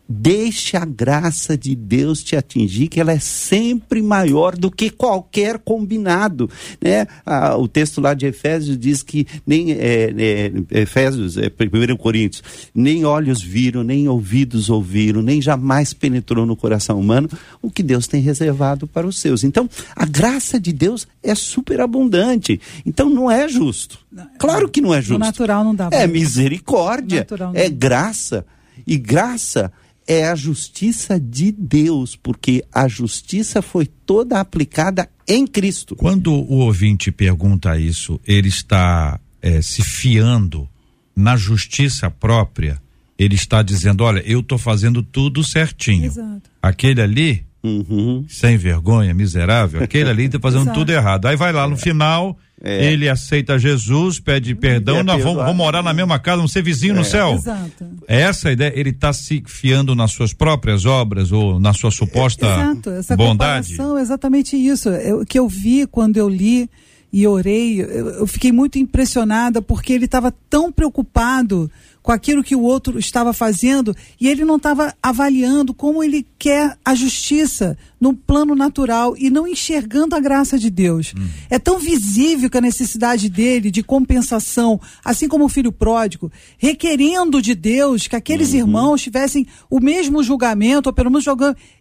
[0.09, 5.59] Deixe a graça de Deus te atingir, que ela é sempre maior do que qualquer
[5.59, 6.49] combinado.
[6.81, 7.05] Né?
[7.25, 12.41] Ah, o texto lá de Efésios diz que nem é, é, Efésios, é, 1 Coríntios,
[12.73, 17.29] nem olhos viram, nem ouvidos ouviram, nem jamais penetrou no coração humano
[17.61, 19.43] o que Deus tem reservado para os seus.
[19.43, 22.61] Então, a graça de Deus é superabundante.
[22.85, 23.99] Então, não é justo.
[24.37, 25.15] Claro que não é justo.
[25.15, 25.89] O natural não dá.
[25.91, 28.45] É misericórdia, é graça.
[28.85, 29.71] E graça
[30.07, 35.95] é a justiça de Deus, porque a justiça foi toda aplicada em Cristo.
[35.95, 40.67] Quando o ouvinte pergunta isso, ele está é, se fiando
[41.15, 42.81] na justiça própria,
[43.17, 46.05] ele está dizendo: olha, eu estou fazendo tudo certinho.
[46.05, 46.49] Exato.
[46.61, 48.25] Aquele ali, uhum.
[48.27, 51.25] sem vergonha, miserável, aquele ali está fazendo tudo errado.
[51.27, 52.91] Aí vai lá no final é.
[52.91, 56.95] Ele aceita Jesus, pede perdão, nós vamos, vamos, morar na mesma casa, vamos ser vizinho
[56.95, 56.97] é.
[56.97, 57.35] no céu.
[57.35, 57.85] Exato.
[58.07, 61.91] É essa a ideia, ele está se fiando nas suas próprias obras ou na sua
[61.91, 62.89] suposta Exato.
[62.89, 63.79] Essa bondade.
[63.79, 64.89] é exatamente isso.
[65.21, 66.67] O que eu vi quando eu li
[67.11, 71.71] e orei, eu, fiquei muito impressionada porque ele estava tão preocupado
[72.07, 76.77] com aquilo que o outro estava fazendo e ele não estava avaliando como ele quer
[76.85, 81.13] a justiça no plano natural e não enxergando a graça de Deus.
[81.17, 81.27] Hum.
[81.49, 87.41] É tão visível que a necessidade dele de compensação, assim como o filho pródigo, requerendo
[87.41, 88.59] de Deus que aqueles uhum.
[88.59, 91.76] irmãos tivessem o mesmo julgamento, ou pelo menos jogando eh,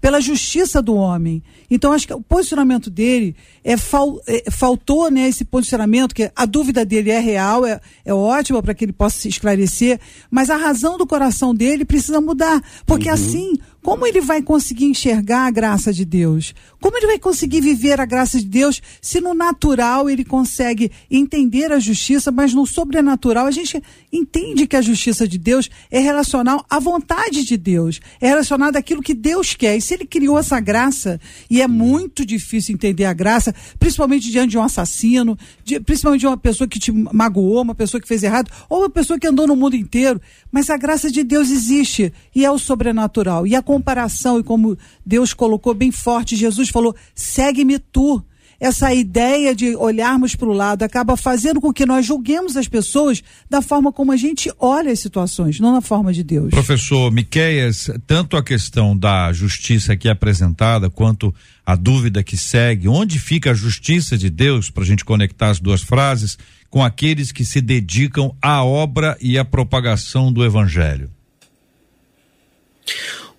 [0.00, 1.42] pela justiça do homem.
[1.70, 6.46] Então acho que o posicionamento dele é, fal, é faltou né, esse posicionamento que a
[6.46, 9.98] dúvida dele é real, é, é ótima para que ele possa se esclarecer,
[10.30, 13.14] mas a razão do coração dele precisa mudar, porque uhum.
[13.14, 16.54] assim como ele vai conseguir enxergar a graça de Deus?
[16.80, 21.70] Como ele vai conseguir viver a graça de Deus se no natural ele consegue entender
[21.70, 26.64] a justiça, mas no sobrenatural a gente entende que a justiça de Deus é relacional
[26.70, 29.76] à vontade de Deus, é relacionada àquilo que Deus quer.
[29.76, 31.20] E se ele criou essa graça,
[31.50, 36.26] e é muito difícil entender a graça, principalmente diante de um assassino, de, principalmente de
[36.26, 39.46] uma pessoa que te magoou, uma pessoa que fez errado, ou uma pessoa que andou
[39.46, 40.18] no mundo inteiro,
[40.54, 43.44] mas a graça de Deus existe e é o sobrenatural.
[43.44, 48.24] E a comparação, e como Deus colocou bem forte, Jesus falou: segue-me tu.
[48.60, 53.22] Essa ideia de olharmos para o lado acaba fazendo com que nós julguemos as pessoas
[53.48, 56.50] da forma como a gente olha as situações, não na forma de Deus.
[56.50, 61.34] Professor Miqueias, tanto a questão da justiça aqui apresentada, quanto
[61.66, 65.60] a dúvida que segue, onde fica a justiça de Deus, para a gente conectar as
[65.60, 66.38] duas frases,
[66.70, 71.10] com aqueles que se dedicam à obra e à propagação do Evangelho?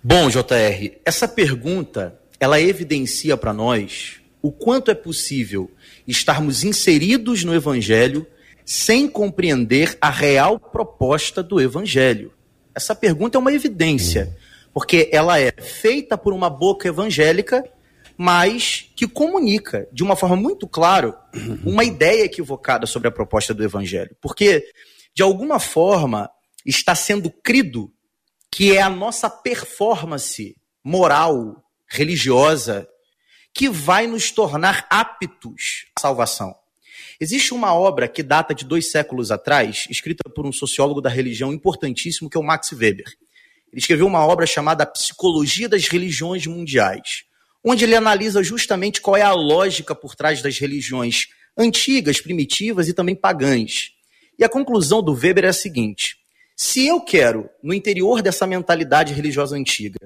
[0.02, 5.70] Bom, JR, essa pergunta ela evidencia para nós o quanto é possível
[6.06, 8.26] estarmos inseridos no Evangelho
[8.64, 12.32] sem compreender a real proposta do Evangelho.
[12.74, 14.36] Essa pergunta é uma evidência,
[14.72, 17.64] porque ela é feita por uma boca evangélica
[18.18, 21.14] mas que comunica de uma forma muito clara
[21.64, 24.16] uma ideia equivocada sobre a proposta do evangelho.
[24.22, 24.64] Porque,
[25.14, 26.30] de alguma forma,
[26.64, 27.92] está sendo crido
[28.50, 32.88] que é a nossa performance moral, religiosa,
[33.56, 36.54] que vai nos tornar aptos à salvação.
[37.18, 41.52] Existe uma obra que data de dois séculos atrás, escrita por um sociólogo da religião
[41.52, 43.06] importantíssimo, que é o Max Weber.
[43.72, 47.24] Ele escreveu uma obra chamada Psicologia das Religiões Mundiais
[47.68, 51.26] onde ele analisa justamente qual é a lógica por trás das religiões
[51.58, 53.90] antigas, primitivas e também pagãs.
[54.38, 56.16] E a conclusão do Weber é a seguinte:
[56.54, 59.98] se eu quero, no interior dessa mentalidade religiosa antiga,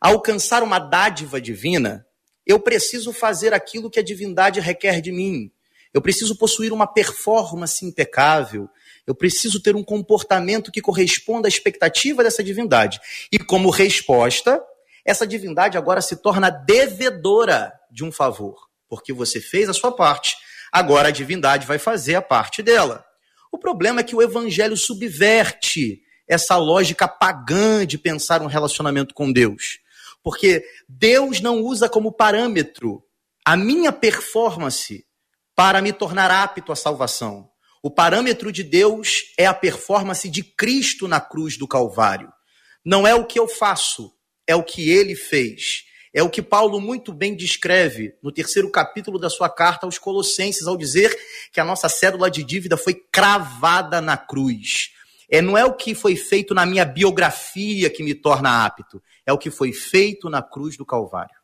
[0.00, 2.06] alcançar uma dádiva divina,
[2.50, 5.50] eu preciso fazer aquilo que a divindade requer de mim.
[5.92, 8.68] Eu preciso possuir uma performance impecável.
[9.06, 13.00] Eu preciso ter um comportamento que corresponda à expectativa dessa divindade.
[13.32, 14.62] E como resposta,
[15.04, 20.36] essa divindade agora se torna devedora de um favor, porque você fez a sua parte,
[20.70, 23.04] agora a divindade vai fazer a parte dela.
[23.50, 29.32] O problema é que o evangelho subverte essa lógica pagã de pensar um relacionamento com
[29.32, 29.79] Deus.
[30.22, 33.02] Porque Deus não usa como parâmetro
[33.44, 35.04] a minha performance
[35.54, 37.48] para me tornar apto à salvação.
[37.82, 42.30] O parâmetro de Deus é a performance de Cristo na cruz do Calvário.
[42.84, 44.12] Não é o que eu faço,
[44.46, 45.84] é o que ele fez.
[46.12, 50.66] É o que Paulo muito bem descreve no terceiro capítulo da sua carta aos Colossenses,
[50.66, 51.16] ao dizer
[51.52, 54.90] que a nossa cédula de dívida foi cravada na cruz.
[55.30, 59.32] É, não é o que foi feito na minha biografia que me torna apto, é
[59.32, 61.34] o que foi feito na cruz do Calvário.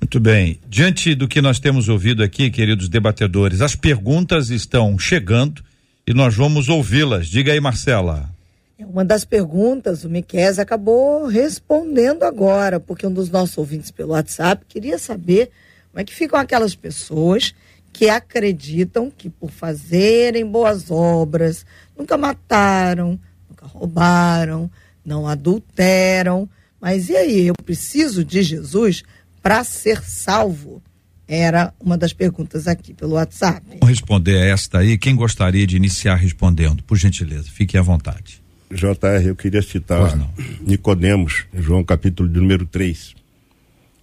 [0.00, 0.60] Muito bem.
[0.68, 5.62] Diante do que nós temos ouvido aqui, queridos debatedores, as perguntas estão chegando
[6.06, 7.28] e nós vamos ouvi-las.
[7.28, 8.28] Diga aí, Marcela.
[8.76, 14.10] É uma das perguntas, o Miquel acabou respondendo agora, porque um dos nossos ouvintes pelo
[14.10, 15.50] WhatsApp queria saber
[15.90, 17.54] como é que ficam aquelas pessoas
[17.92, 21.64] que acreditam que por fazerem boas obras,
[21.96, 24.68] nunca mataram, nunca roubaram,
[25.04, 26.48] não adulteram,
[26.82, 29.04] mas e aí, eu preciso de Jesus
[29.40, 30.82] para ser salvo?
[31.28, 33.62] Era uma das perguntas aqui pelo WhatsApp.
[33.80, 34.98] Vamos responder esta aí.
[34.98, 36.82] Quem gostaria de iniciar respondendo?
[36.82, 38.42] Por gentileza, fique à vontade.
[38.68, 40.18] JR, eu queria citar
[40.60, 43.14] Nicodemos, João capítulo de número 3.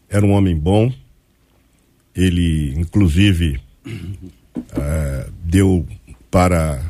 [0.10, 0.92] Era um homem bom,
[2.16, 3.60] ele inclusive
[4.74, 5.86] é, deu
[6.32, 6.82] para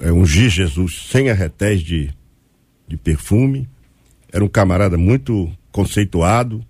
[0.00, 2.10] é, ungir Jesus sem arretés de,
[2.88, 3.68] de perfume,
[4.32, 6.64] era um camarada muito conceituado,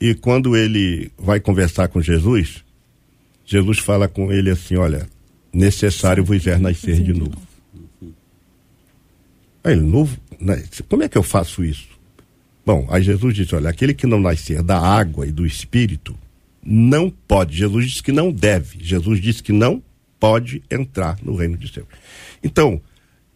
[0.00, 2.64] e quando ele vai conversar com Jesus,
[3.44, 5.06] Jesus fala com ele assim: Olha,
[5.52, 7.40] necessário vos é nascer de novo.
[9.62, 10.16] Aí ele, novo?
[10.40, 10.64] Né?
[10.88, 11.88] Como é que eu faço isso?
[12.64, 16.16] Bom, aí Jesus disse: Olha, aquele que não nascer da água e do espírito
[16.64, 17.56] não pode.
[17.56, 18.78] Jesus disse que não deve.
[18.82, 19.82] Jesus disse que não
[20.18, 21.86] pode entrar no reino de Deus.
[22.42, 22.80] Então,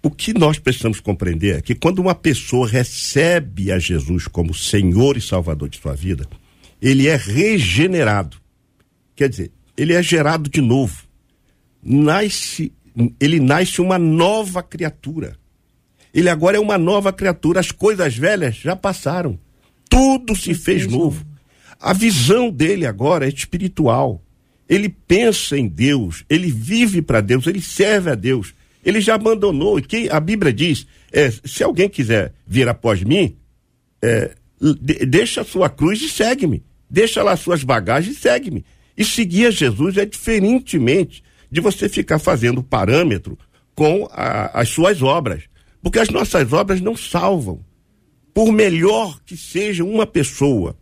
[0.07, 5.17] o que nós precisamos compreender é que quando uma pessoa recebe a Jesus como Senhor
[5.17, 6.29] e Salvador de sua vida,
[6.81, 8.37] ele é regenerado.
[9.17, 11.03] Quer dizer, ele é gerado de novo.
[11.83, 12.73] Nasce,
[13.19, 15.37] ele nasce uma nova criatura.
[16.15, 17.59] Ele agora é uma nova criatura.
[17.59, 19.37] As coisas velhas já passaram.
[19.91, 21.27] Tudo se fez novo.
[21.81, 24.23] A visão dele agora é espiritual.
[24.69, 28.55] Ele pensa em Deus, ele vive para Deus, ele serve a Deus.
[28.87, 29.81] Ele já abandonou.
[29.81, 33.37] E quem a Bíblia diz: é, se alguém quiser vir após mim,
[34.01, 36.63] é, de, deixa a sua cruz e segue-me.
[36.89, 38.65] Deixa lá suas bagagens e segue-me.
[38.97, 43.37] E seguir a Jesus é diferentemente de você ficar fazendo parâmetro
[43.75, 45.43] com a, as suas obras.
[45.83, 47.65] Porque as nossas obras não salvam.
[48.33, 50.77] Por melhor que seja uma pessoa,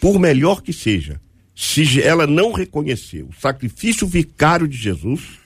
[0.00, 1.20] por melhor que seja,
[1.54, 5.38] se ela não reconhecer o sacrifício vicário de Jesus,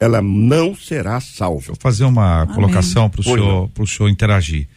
[0.00, 1.58] ela não será salva.
[1.58, 2.54] Deixa eu fazer uma Amém.
[2.54, 4.68] colocação para o senhor, pro senhor interagir.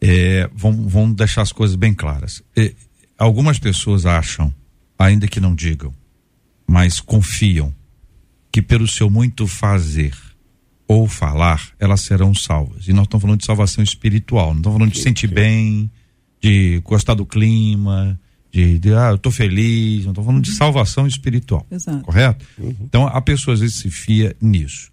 [0.00, 2.42] É, vamos, vamos deixar as coisas bem claras.
[2.56, 2.72] É,
[3.18, 4.52] algumas pessoas acham,
[4.98, 5.92] ainda que não digam,
[6.66, 7.74] mas confiam,
[8.50, 10.14] que pelo seu muito fazer
[10.88, 12.88] ou falar, elas serão salvas.
[12.88, 15.90] E nós estamos falando de salvação espiritual, não estamos falando de sentir bem,
[16.40, 18.18] de gostar do clima,
[18.50, 21.66] de, de ah, eu estou feliz, não estou falando de salvação espiritual.
[21.70, 22.04] Exato.
[22.04, 22.44] Correto?
[22.58, 22.74] Uhum.
[22.82, 24.90] Então a pessoa às vezes se fia nisso.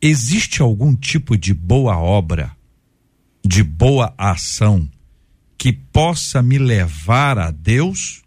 [0.00, 2.50] Existe algum tipo de boa obra,
[3.44, 4.88] de boa ação,
[5.56, 8.22] que possa me levar a Deus?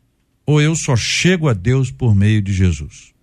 [0.45, 3.13] Ou eu só chego a Deus por meio de Jesus?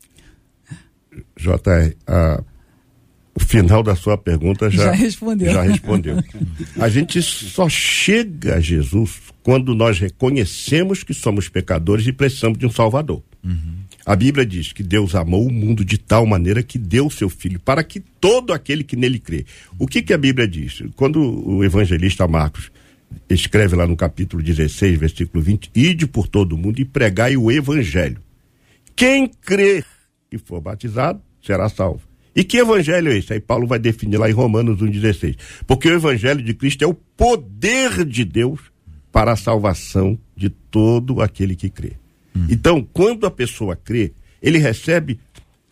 [1.36, 2.42] JR, a,
[3.36, 5.52] o final da sua pergunta já, já respondeu.
[5.52, 6.16] Já respondeu.
[6.80, 12.66] a gente só chega a Jesus quando nós reconhecemos que somos pecadores e precisamos de
[12.66, 13.22] um Salvador.
[13.44, 13.76] Uhum.
[14.06, 17.28] A Bíblia diz que Deus amou o mundo de tal maneira que deu o seu
[17.28, 19.44] Filho para que todo aquele que nele crê.
[19.78, 20.82] O que, que a Bíblia diz?
[20.96, 22.70] Quando o evangelista Marcos
[23.28, 27.50] escreve lá no capítulo 16, versículo 20: Ide por todo o mundo e pregai o
[27.50, 28.18] evangelho.
[28.94, 29.84] Quem crer
[30.32, 32.00] e for batizado será salvo.
[32.36, 33.32] E que evangelho é esse?
[33.32, 35.38] Aí Paulo vai definir lá em Romanos 1,16.
[35.66, 38.60] Porque o evangelho de Cristo é o poder de Deus
[39.10, 41.94] para a salvação de todo aquele que crê.
[42.36, 42.46] Hum.
[42.50, 45.18] Então, quando a pessoa crê, ele recebe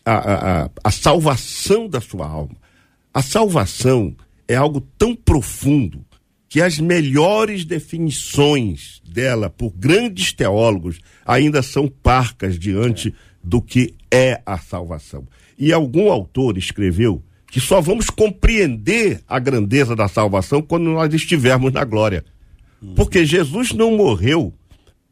[0.03, 2.57] a, a, a salvação da sua alma.
[3.13, 4.17] A salvação
[4.49, 6.03] é algo tão profundo
[6.49, 13.15] que as melhores definições dela por grandes teólogos ainda são parcas diante.
[13.45, 15.27] Do que é a salvação.
[15.59, 21.73] E algum autor escreveu que só vamos compreender a grandeza da salvação quando nós estivermos
[21.73, 22.25] na glória.
[22.97, 24.53] Porque Jesus não morreu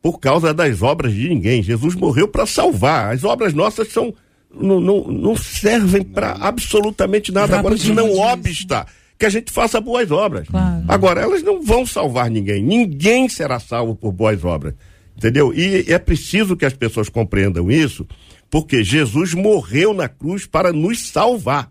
[0.03, 1.63] por causa das obras de ninguém.
[1.63, 3.15] Jesus morreu para salvar.
[3.15, 4.13] As obras nossas são
[4.53, 7.59] não, não, não servem para absolutamente nada.
[7.59, 8.87] Agora, se não obsta
[9.19, 10.49] que a gente faça boas obras.
[10.49, 10.85] Claro.
[10.89, 12.63] Agora, elas não vão salvar ninguém.
[12.63, 14.75] Ninguém será salvo por boas obras.
[15.23, 15.55] Entendeu?
[15.55, 18.05] E é preciso que as pessoas compreendam isso,
[18.51, 21.71] porque Jesus morreu na cruz para nos salvar.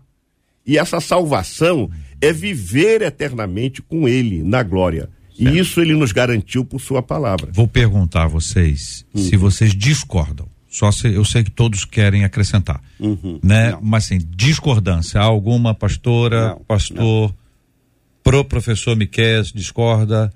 [0.66, 5.10] E essa salvação é viver eternamente com Ele na glória.
[5.38, 7.50] E isso ele nos garantiu por sua palavra.
[7.52, 9.22] Vou perguntar a vocês uhum.
[9.22, 10.46] se vocês discordam.
[10.68, 13.38] Só se, eu sei que todos querem acrescentar, uhum.
[13.42, 13.72] né?
[13.72, 13.80] Não.
[13.82, 17.34] Mas assim, discordância, há alguma pastora, não, pastor, não.
[18.22, 20.32] pro professor Miquel discorda?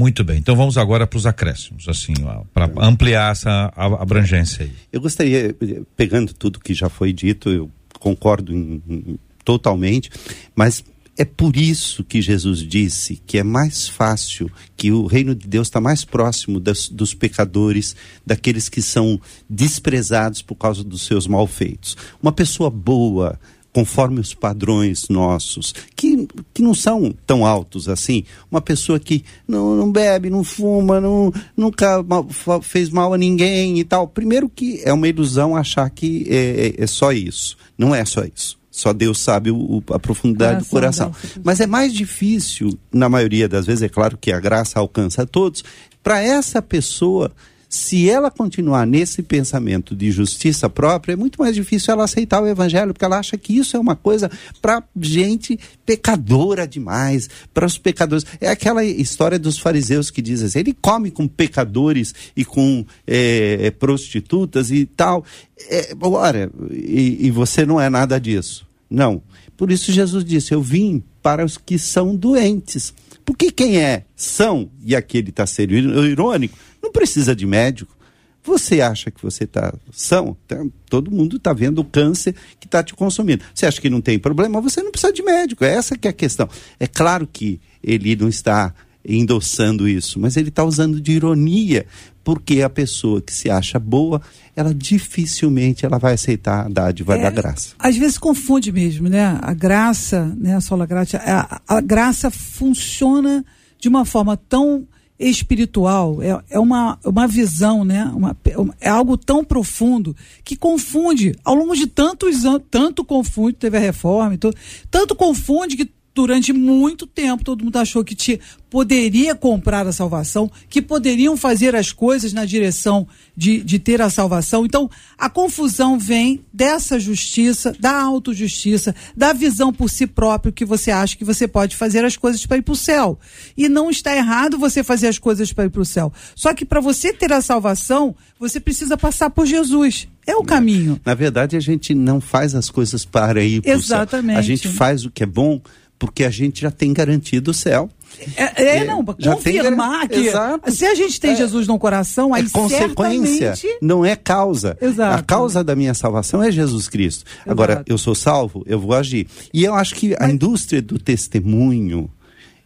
[0.00, 0.38] Muito bem.
[0.38, 2.14] Então vamos agora para os acréscimos, assim,
[2.54, 4.72] para ampliar essa abrangência aí.
[4.90, 5.54] Eu gostaria,
[5.94, 10.08] pegando tudo que já foi dito, eu concordo em, em, totalmente,
[10.56, 10.82] mas
[11.20, 15.66] É por isso que Jesus disse que é mais fácil, que o reino de Deus
[15.66, 17.94] está mais próximo das, dos pecadores,
[18.24, 21.94] daqueles que são desprezados por causa dos seus malfeitos.
[22.22, 23.38] Uma pessoa boa,
[23.72, 28.24] conforme os padrões nossos, que, que não são tão altos assim.
[28.50, 32.26] Uma pessoa que não, não bebe, não fuma, não, nunca mal,
[32.62, 34.08] fez mal a ninguém e tal.
[34.08, 37.56] Primeiro que é uma ilusão achar que é, é, é só isso.
[37.78, 38.58] Não é só isso.
[38.70, 41.40] Só Deus sabe o, a profundidade coração do coração.
[41.44, 45.26] Mas é mais difícil, na maioria das vezes, é claro que a graça alcança a
[45.26, 45.64] todos,
[46.02, 47.32] para essa pessoa
[47.70, 52.48] se ela continuar nesse pensamento de justiça própria, é muito mais difícil ela aceitar o
[52.48, 54.28] evangelho, porque ela acha que isso é uma coisa
[54.60, 55.56] para gente
[55.86, 58.26] pecadora demais, para os pecadores.
[58.40, 63.70] É aquela história dos fariseus que dizem assim, ele come com pecadores e com é,
[63.70, 65.24] prostitutas e tal.
[65.68, 68.66] É, ora, e, e você não é nada disso.
[68.90, 69.22] Não.
[69.56, 72.92] Por isso Jesus disse: Eu vim para os que são doentes.
[73.30, 77.96] Porque quem é são, e aqui ele está sendo irônico, não precisa de médico.
[78.42, 80.36] Você acha que você está são?
[80.48, 80.56] Tá,
[80.88, 83.44] todo mundo está vendo o câncer que está te consumindo.
[83.54, 84.60] Você acha que não tem problema?
[84.60, 85.64] Você não precisa de médico.
[85.64, 86.48] É essa que é a questão.
[86.80, 88.74] É claro que ele não está
[89.04, 91.86] endossando isso, mas ele está usando de ironia,
[92.22, 94.20] porque a pessoa que se acha boa,
[94.54, 97.74] ela dificilmente ela vai aceitar a dádiva é, da graça.
[97.78, 99.38] Às vezes confunde mesmo, né?
[99.40, 100.56] A graça, né?
[100.56, 103.44] A sola graça, a, a graça funciona
[103.78, 104.86] de uma forma tão
[105.20, 108.04] espiritual, é, é uma, uma visão, né?
[108.14, 108.34] Uma,
[108.80, 113.80] é algo tão profundo que confunde, ao longo de tantos anos, tanto confunde, teve a
[113.80, 114.56] reforma e tudo,
[114.90, 120.50] tanto confunde que durante muito tempo todo mundo achou que te, poderia comprar a salvação,
[120.68, 123.06] que poderiam fazer as coisas na direção
[123.36, 124.64] de, de ter a salvação.
[124.64, 130.90] Então, a confusão vem dessa justiça, da autojustiça, da visão por si próprio que você
[130.90, 133.18] acha que você pode fazer as coisas para ir para o céu.
[133.56, 136.12] E não está errado você fazer as coisas para ir para o céu.
[136.34, 140.08] Só que para você ter a salvação, você precisa passar por Jesus.
[140.26, 141.00] É o caminho.
[141.04, 143.96] Na verdade, a gente não faz as coisas para ir para o céu.
[143.96, 144.38] Exatamente.
[144.38, 145.60] A gente faz o que é bom
[146.00, 147.90] porque a gente já tem garantido o céu.
[148.34, 150.72] É, é não, para confirmar tem, que exato.
[150.72, 153.78] se a gente tem é, Jesus no coração, aí é consequência, certamente...
[153.80, 154.76] não é causa.
[154.80, 155.18] Exato.
[155.20, 157.24] A causa da minha salvação é Jesus Cristo.
[157.26, 157.50] Exato.
[157.50, 159.28] Agora, eu sou salvo, eu vou agir.
[159.52, 160.32] E eu acho que a Mas...
[160.32, 162.10] indústria do testemunho,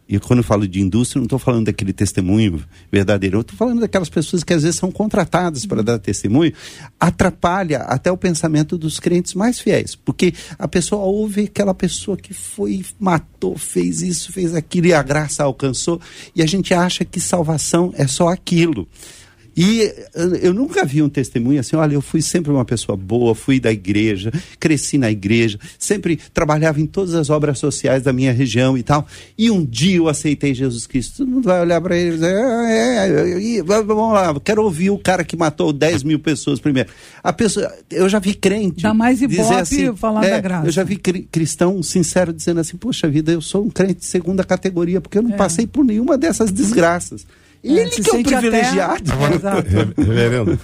[0.06, 3.80] e quando eu falo de indústria, não estou falando daquele testemunho verdadeiro, eu estou falando
[3.80, 6.52] daquelas pessoas que às vezes são contratadas para dar testemunho,
[7.00, 12.34] atrapalha até o pensamento dos crentes mais fiéis, porque a pessoa ouve aquela pessoa que
[12.34, 15.98] foi, matou, fez isso, fez aquilo e a graça alcançou,
[16.36, 18.86] e a gente acha que salvação é só aquilo.
[19.56, 19.92] E
[20.42, 23.70] eu nunca vi um testemunho assim, olha, eu fui sempre uma pessoa boa, fui da
[23.70, 28.82] igreja, cresci na igreja, sempre trabalhava em todas as obras sociais da minha região e
[28.82, 29.06] tal.
[29.38, 31.18] E um dia eu aceitei Jesus Cristo.
[31.18, 34.90] Todo mundo vai olhar para ele e dizer, é, é, é, vamos lá, quero ouvir
[34.90, 36.88] o cara que matou 10 mil pessoas primeiro.
[37.22, 38.82] A pessoa, eu já vi crente.
[38.82, 40.66] Dá mais ibope assim, falar é, da graça.
[40.66, 44.42] Eu já vi cristão sincero dizendo assim, poxa vida, eu sou um crente de segunda
[44.42, 45.36] categoria, porque eu não é.
[45.36, 47.24] passei por nenhuma dessas desgraças.
[47.64, 49.10] Ele é, que é o privilegiado.
[49.42, 50.02] Até...
[50.02, 50.60] Reverendo.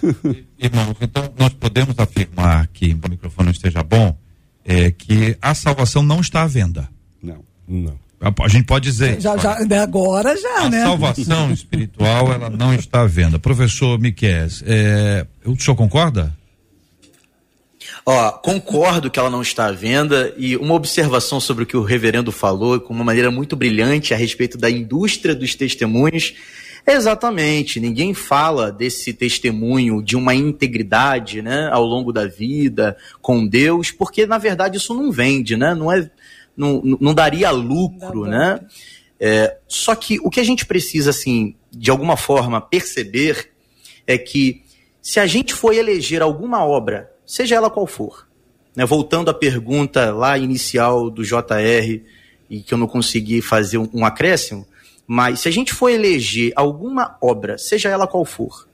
[0.59, 4.15] Irmãos, então nós podemos afirmar que, o microfone esteja bom,
[4.63, 6.91] é que a salvação não está à venda.
[7.23, 7.99] Não, não.
[8.21, 9.19] A, gente pode dizer.
[9.19, 10.83] Já, já, agora já, a né?
[10.83, 13.39] A salvação espiritual, ela não está à venda.
[13.39, 16.37] Professor Miquel, é, o senhor concorda?
[18.05, 21.83] Ó, concordo que ela não está à venda e uma observação sobre o que o
[21.83, 26.35] reverendo falou com uma maneira muito brilhante a respeito da indústria dos testemunhos
[26.93, 27.79] Exatamente.
[27.79, 34.27] Ninguém fala desse testemunho de uma integridade, né, ao longo da vida com Deus, porque
[34.27, 35.75] na verdade isso não vende, né?
[35.75, 36.11] Não é,
[36.57, 38.61] não, não daria lucro, né?
[39.19, 43.51] É, só que o que a gente precisa, assim, de alguma forma perceber
[44.07, 44.63] é que
[45.03, 48.27] se a gente for eleger alguma obra, seja ela qual for,
[48.75, 52.01] né, voltando à pergunta lá inicial do JR
[52.49, 54.67] e que eu não consegui fazer um, um acréscimo,
[55.13, 58.69] mas se a gente for eleger alguma obra, seja ela qual for,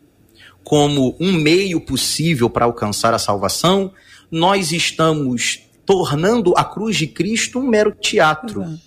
[0.62, 3.90] como um meio possível para alcançar a salvação,
[4.30, 8.64] nós estamos tornando a cruz de Cristo um mero teatro.
[8.64, 8.80] Exato.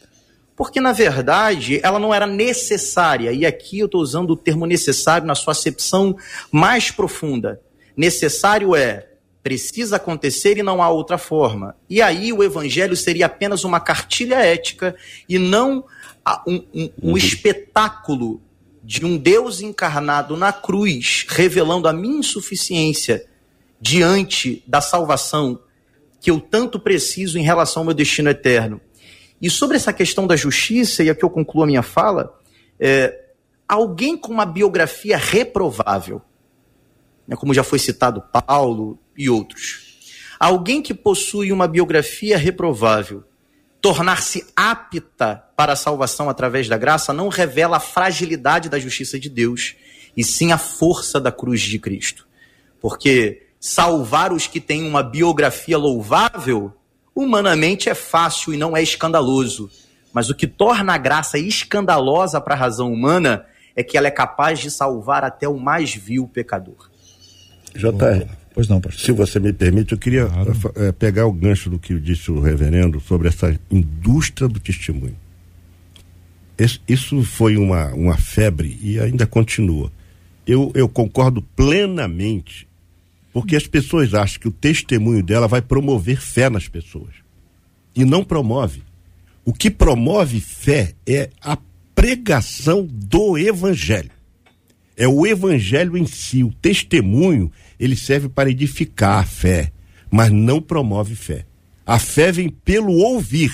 [0.55, 3.31] Porque, na verdade, ela não era necessária.
[3.31, 6.15] E aqui eu estou usando o termo necessário na sua acepção
[6.51, 7.59] mais profunda.
[7.97, 9.09] Necessário é
[9.41, 11.75] precisa acontecer e não há outra forma.
[11.89, 14.95] E aí o evangelho seria apenas uma cartilha ética
[15.27, 15.83] e não
[16.47, 17.17] um, um, um uhum.
[17.17, 18.41] espetáculo
[18.83, 23.25] de um Deus encarnado na cruz, revelando a minha insuficiência
[23.79, 25.59] diante da salvação
[26.19, 28.81] que eu tanto preciso em relação ao meu destino eterno.
[29.41, 32.37] E sobre essa questão da justiça, e aqui eu concluo a minha fala,
[32.79, 33.29] é,
[33.67, 36.21] alguém com uma biografia reprovável,
[37.27, 39.99] né, como já foi citado Paulo e outros,
[40.39, 43.23] alguém que possui uma biografia reprovável,
[43.81, 49.29] tornar-se apta para a salvação através da graça não revela a fragilidade da justiça de
[49.29, 49.75] Deus,
[50.15, 52.27] e sim a força da cruz de Cristo.
[52.81, 56.73] Porque salvar os que têm uma biografia louvável
[57.15, 59.69] humanamente é fácil e não é escandaloso.
[60.13, 64.11] Mas o que torna a graça escandalosa para a razão humana é que ela é
[64.11, 66.89] capaz de salvar até o mais vil pecador.
[67.75, 69.01] JR, pois não, pastor.
[69.05, 70.53] se você me permite, eu queria Claro.
[70.75, 75.15] eh, pegar o gancho do que disse o reverendo sobre essa indústria do testemunho.
[76.57, 79.91] Esse- isso foi uma, uma febre e ainda continua.
[80.45, 82.67] Eu, eu concordo plenamente,
[83.31, 87.13] porque as pessoas acham que o testemunho dela vai promover fé nas pessoas.
[87.95, 88.83] E não promove.
[89.45, 91.57] O que promove fé é a
[91.95, 94.11] pregação do evangelho.
[94.97, 99.71] É o evangelho em si, o testemunho, ele serve para edificar a fé,
[100.11, 101.45] mas não promove fé.
[101.85, 103.51] A fé vem pelo ouvir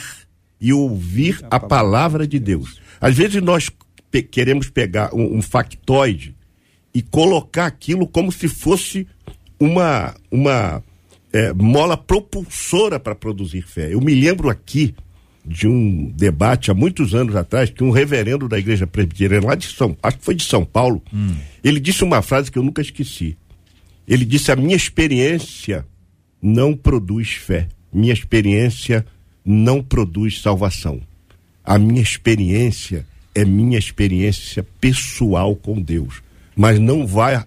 [0.60, 2.80] e ouvir a palavra de Deus.
[3.00, 3.70] Às vezes nós
[4.10, 6.36] pe- queremos pegar um, um factoide
[6.94, 9.08] e colocar aquilo como se fosse
[9.60, 10.84] uma uma
[11.32, 13.94] é, mola propulsora para produzir fé.
[13.94, 14.96] Eu me lembro aqui
[15.46, 19.68] de um debate há muitos anos atrás que um reverendo da igreja presbiteriana lá de
[19.68, 21.04] São, acho que foi de São Paulo,
[21.64, 23.38] ele disse uma frase que eu nunca esqueci.
[24.08, 25.86] Ele disse: "A minha experiência
[26.42, 27.68] não produz fé.
[27.92, 29.06] Minha experiência
[29.44, 31.02] não produz salvação.
[31.64, 36.22] A minha experiência é minha experiência pessoal com Deus,
[36.56, 37.44] mas não vai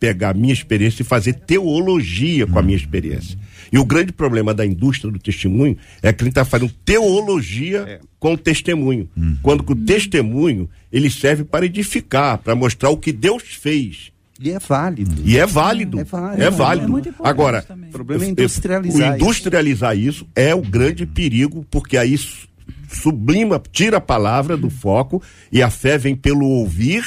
[0.00, 3.38] pegar a minha experiência e fazer teologia com a minha experiência.
[3.70, 8.32] E o grande problema da indústria do testemunho é que ele está fazendo teologia com
[8.32, 9.08] o testemunho.
[9.42, 14.10] Quando que o testemunho ele serve para edificar, para mostrar o que Deus fez.
[14.40, 15.22] E é válido.
[15.24, 15.98] E é válido.
[16.00, 16.42] É válido.
[16.42, 16.86] É válido.
[16.86, 17.88] É muito importante Agora, também.
[17.88, 20.26] O problema é industrializar o industrializar isso.
[20.36, 22.46] é o grande perigo, porque aí su-
[22.88, 25.20] sublima, tira a palavra do foco
[25.50, 27.04] e a fé vem pelo ouvir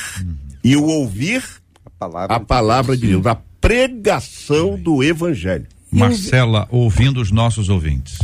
[0.63, 1.43] e o ouvir
[1.85, 5.67] A palavra, a palavra de Deus, a pregação do evangelho.
[5.91, 8.17] Marcela, ouvindo os nossos ouvintes.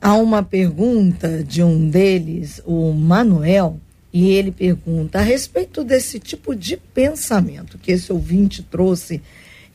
[0.00, 3.80] Há uma pergunta de um deles, o Manuel,
[4.18, 9.22] e ele pergunta a respeito desse tipo de pensamento que esse ouvinte trouxe.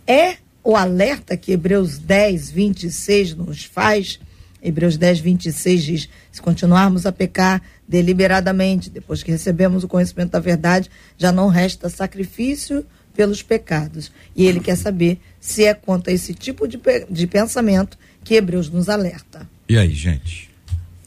[0.05, 4.19] É o alerta que Hebreus 10, 26 nos faz?
[4.61, 10.41] Hebreus 10, 26 diz: se continuarmos a pecar deliberadamente, depois que recebemos o conhecimento da
[10.41, 12.85] verdade, já não resta sacrifício
[13.15, 14.11] pelos pecados.
[14.35, 16.77] E ele quer saber se é quanto a esse tipo de,
[17.09, 19.49] de pensamento que Hebreus nos alerta.
[19.69, 20.52] E aí, gente?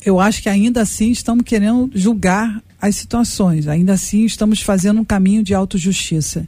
[0.07, 5.05] Eu acho que ainda assim estamos querendo julgar as situações, ainda assim estamos fazendo um
[5.05, 6.47] caminho de autojustiça.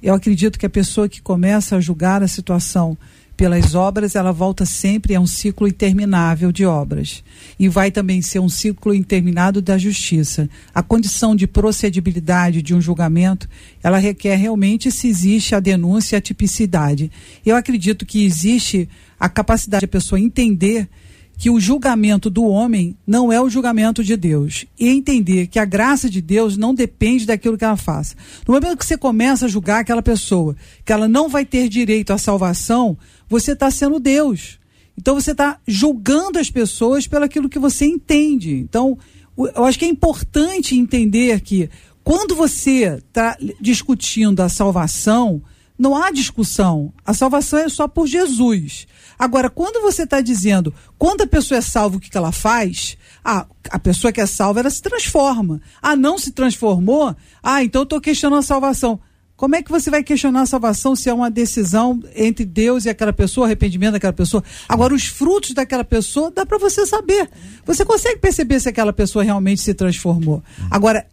[0.00, 2.96] Eu acredito que a pessoa que começa a julgar a situação
[3.36, 7.24] pelas obras, ela volta sempre a um ciclo interminável de obras.
[7.58, 10.48] E vai também ser um ciclo interminado da justiça.
[10.72, 13.48] A condição de procedibilidade de um julgamento,
[13.82, 17.10] ela requer realmente se existe a denúncia e a tipicidade.
[17.44, 18.88] Eu acredito que existe
[19.18, 20.88] a capacidade da pessoa entender
[21.42, 24.64] que o julgamento do homem não é o julgamento de Deus.
[24.78, 28.14] E entender que a graça de Deus não depende daquilo que ela faça.
[28.46, 32.12] No momento que você começa a julgar aquela pessoa, que ela não vai ter direito
[32.12, 32.96] à salvação,
[33.28, 34.60] você está sendo Deus.
[34.96, 38.54] Então você está julgando as pessoas pelo aquilo que você entende.
[38.54, 38.96] Então,
[39.36, 41.68] eu acho que é importante entender que
[42.04, 45.42] quando você está discutindo a salvação,
[45.78, 46.92] não há discussão.
[47.04, 48.86] A salvação é só por Jesus.
[49.18, 52.96] Agora, quando você está dizendo quando a pessoa é salva, o que, que ela faz?
[53.24, 55.60] Ah, a pessoa que é salva, ela se transforma.
[55.80, 57.14] Ah, não se transformou?
[57.42, 59.00] Ah, então eu estou questionando a salvação.
[59.42, 62.90] Como é que você vai questionar a salvação se é uma decisão entre Deus e
[62.90, 64.44] aquela pessoa, arrependimento daquela pessoa?
[64.68, 67.28] Agora, os frutos daquela pessoa, dá para você saber.
[67.64, 70.44] Você consegue perceber se aquela pessoa realmente se transformou.
[70.70, 71.06] Agora,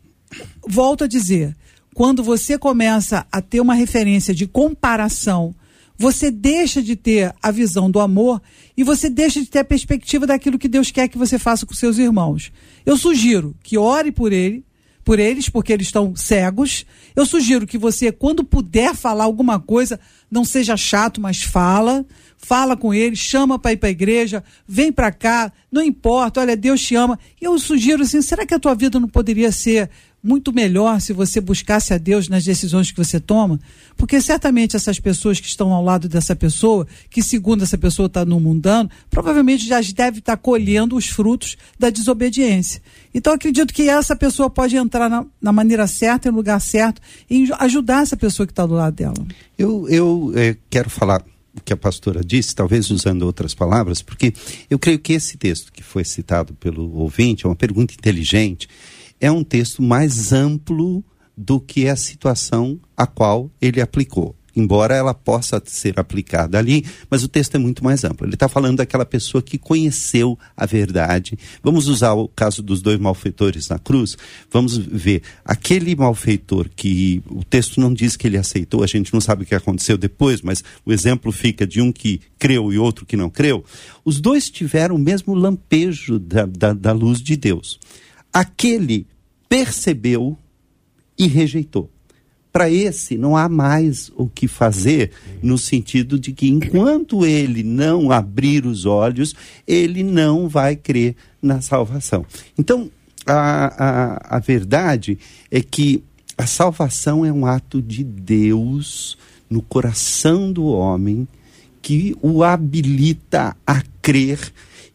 [0.68, 1.56] volto a dizer,
[1.94, 5.54] quando você começa a ter uma referência de comparação,
[5.98, 8.42] você deixa de ter a visão do amor
[8.78, 11.74] e você deixa de ter a perspectiva daquilo que Deus quer que você faça com
[11.74, 12.54] seus irmãos.
[12.86, 14.64] Eu sugiro que ore por ele,
[15.04, 16.86] por eles, porque eles estão cegos.
[17.16, 22.06] Eu sugiro que você, quando puder falar alguma coisa, não seja chato, mas fala.
[22.38, 26.56] Fala com eles, chama para ir para a igreja, vem para cá, não importa, olha,
[26.56, 27.20] Deus te ama.
[27.42, 29.90] Eu sugiro assim, será que a tua vida não poderia ser
[30.24, 33.60] muito melhor se você buscasse a Deus nas decisões que você toma,
[33.96, 38.26] porque certamente essas pessoas que estão ao lado dessa pessoa, que segundo essa pessoa está
[38.26, 42.82] no mundano, provavelmente já deve estar tá colhendo os frutos da desobediência.
[43.14, 47.50] Então acredito que essa pessoa pode entrar na, na maneira certa, no lugar certo, e
[47.60, 49.26] ajudar essa pessoa que está do lado dela.
[49.58, 51.24] Eu, eu é, quero falar
[51.56, 54.34] o que a pastora disse, talvez usando outras palavras, porque
[54.70, 58.68] eu creio que esse texto que foi citado pelo ouvinte é uma pergunta inteligente
[59.20, 61.04] é um texto mais amplo
[61.36, 64.36] do que a situação a qual ele aplicou.
[64.56, 68.26] Embora ela possa ser aplicada ali, mas o texto é muito mais amplo.
[68.28, 71.38] Ele está falando daquela pessoa que conheceu a verdade.
[71.64, 74.18] Vamos usar o caso dos dois malfeitores na cruz.
[74.52, 79.22] Vamos ver aquele malfeitor que o texto não diz que ele aceitou, a gente não
[79.22, 83.06] sabe o que aconteceu depois, mas o exemplo fica de um que creu e outro
[83.06, 83.64] que não creu.
[84.04, 87.80] Os dois tiveram o mesmo lampejo da, da, da luz de Deus
[88.34, 89.08] aquele
[89.48, 90.38] percebeu
[91.18, 91.90] e rejeitou.
[92.52, 95.12] Para esse não há mais o que fazer,
[95.42, 99.36] no sentido de que enquanto ele não abrir os olhos,
[99.68, 102.26] ele não vai crer na salvação.
[102.58, 102.90] Então,
[103.26, 105.20] a, a, a verdade
[105.52, 106.04] é que
[106.38, 109.18] a salvação é um ato de Deus
[109.50, 111.28] no coração do homem
[111.82, 114.40] que o habilita a crer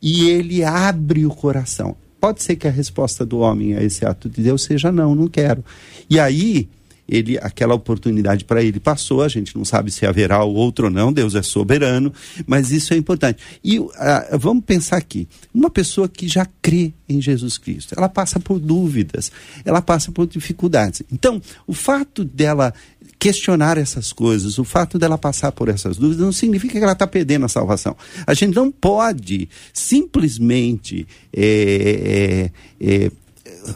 [0.00, 1.96] e ele abre o coração.
[2.24, 5.28] Pode ser que a resposta do homem a esse ato de Deus seja não, não
[5.28, 5.62] quero.
[6.08, 6.70] E aí,
[7.06, 11.12] ele aquela oportunidade para ele passou, a gente não sabe se haverá outro ou não,
[11.12, 12.10] Deus é soberano,
[12.46, 13.42] mas isso é importante.
[13.62, 13.92] E uh,
[14.38, 19.30] vamos pensar aqui, uma pessoa que já crê em Jesus Cristo, ela passa por dúvidas,
[19.62, 21.02] ela passa por dificuldades.
[21.12, 22.72] Então, o fato dela
[23.24, 27.06] questionar essas coisas, o fato dela passar por essas dúvidas, não significa que ela está
[27.06, 27.96] perdendo a salvação.
[28.26, 33.10] A gente não pode simplesmente é, é, é,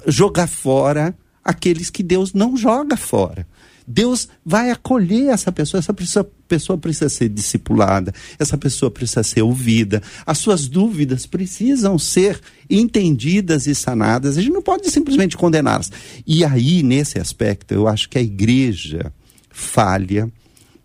[0.06, 3.46] jogar fora aqueles que Deus não joga fora.
[3.86, 9.40] Deus vai acolher essa pessoa, essa pessoa, pessoa precisa ser discipulada, essa pessoa precisa ser
[9.40, 12.38] ouvida, as suas dúvidas precisam ser
[12.68, 15.90] entendidas e sanadas, a gente não pode simplesmente condená-las.
[16.26, 19.10] E aí, nesse aspecto, eu acho que a igreja
[19.58, 20.30] falha,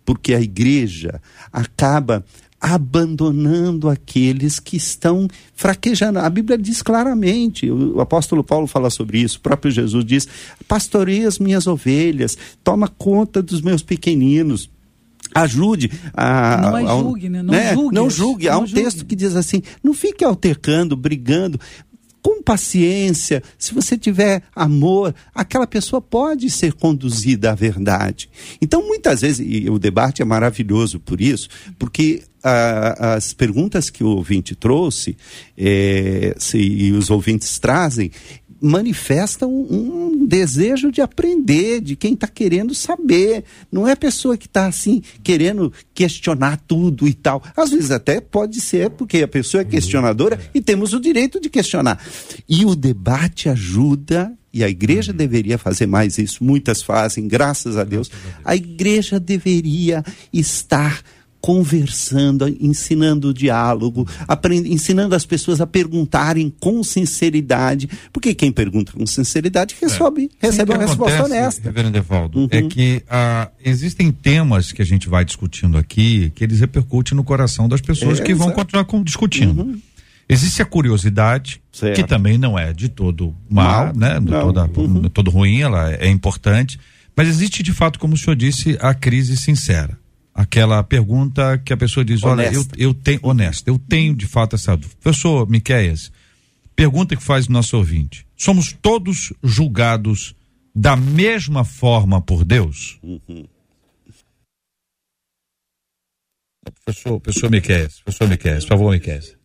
[0.04, 1.20] porque a igreja
[1.52, 2.24] acaba
[2.60, 6.18] abandonando aqueles que estão fraquejando.
[6.18, 10.28] A Bíblia diz claramente, o apóstolo Paulo fala sobre isso, o próprio Jesus diz:
[10.66, 14.70] pastorei as minhas ovelhas, toma conta dos meus pequeninos.
[15.34, 16.60] Ajude a.
[16.60, 17.42] Não é julgue, né?
[17.42, 17.74] Não né?
[17.74, 17.94] julgue.
[17.94, 18.48] Não julgue.
[18.48, 18.82] Há um julgue.
[18.82, 21.58] texto que diz assim: não fique altercando, brigando
[22.44, 28.28] paciência, se você tiver amor, aquela pessoa pode ser conduzida à verdade.
[28.60, 34.04] Então, muitas vezes, e o debate é maravilhoso por isso, porque ah, as perguntas que
[34.04, 35.16] o ouvinte trouxe
[35.56, 38.10] é, se, e os ouvintes trazem,
[38.60, 43.44] manifestam um, um desejo de aprender, de quem está querendo saber.
[43.70, 47.42] Não é a pessoa que está assim, querendo questionar tudo e tal.
[47.56, 51.48] Às vezes até pode ser porque a pessoa é questionadora e temos o direito de
[51.48, 52.02] questionar.
[52.48, 57.82] E o debate ajuda e a igreja deveria fazer mais isso, muitas fazem, graças a
[57.82, 58.08] Deus.
[58.44, 61.02] A igreja deveria estar
[61.44, 64.66] conversando, ensinando o diálogo, aprend...
[64.66, 70.46] ensinando as pessoas a perguntarem com sinceridade, porque quem pergunta com sinceridade recebe, é.
[70.46, 71.62] recebe uma resposta acontece, honesta.
[71.64, 72.48] Reverendo Evaldo, uhum.
[72.50, 77.22] é que ah, existem temas que a gente vai discutindo aqui que eles repercutem no
[77.22, 79.64] coração das pessoas é, que vão continuar discutindo.
[79.64, 79.78] Uhum.
[80.26, 81.94] Existe a curiosidade, certo.
[81.94, 84.18] que também não é de todo má, Mal, né?
[84.18, 85.02] De toda, uhum.
[85.10, 86.80] todo ruim, ela é importante.
[87.14, 90.02] Mas existe de fato, como o senhor disse, a crise sincera
[90.34, 94.56] aquela pergunta que a pessoa diz, olha, eu, eu tenho, honesta, eu tenho de fato
[94.56, 94.98] essa dúvida.
[95.00, 96.10] Professor Miqueias,
[96.74, 98.26] pergunta que faz o nosso ouvinte.
[98.36, 100.34] Somos todos julgados
[100.74, 102.98] da mesma forma por Deus?
[103.02, 103.46] Uhum.
[106.84, 109.36] Professor, professor Miqueias, professor Miqueias, por favor, Miqueias.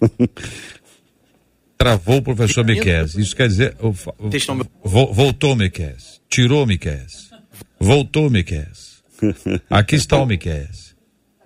[1.76, 3.14] Travou o professor Miqueias.
[3.16, 3.76] Isso quer dizer,
[4.82, 7.30] voltou Miqueias, tirou Miqueias,
[7.78, 8.93] voltou Miqueias.
[9.70, 10.94] Aqui está o Miqués.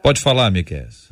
[0.02, 1.08] Pode falar, Miqués.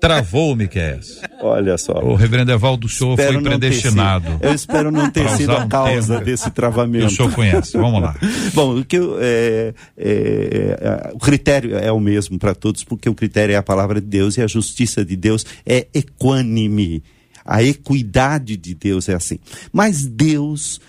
[0.00, 1.20] Travou o Miqués.
[1.40, 1.94] Olha só.
[1.94, 4.38] O reverendo Evaldo, o senhor foi predestinado.
[4.42, 7.06] Eu espero não ter sido a causa um desse travamento.
[7.06, 8.14] O senhor conhece, vamos lá.
[8.52, 13.08] Bom, o, que eu, é, é, é, o critério é o mesmo para todos, porque
[13.08, 17.02] o critério é a palavra de Deus e a justiça de Deus é equânime.
[17.42, 19.38] A equidade de Deus é assim.
[19.72, 20.82] Mas Deus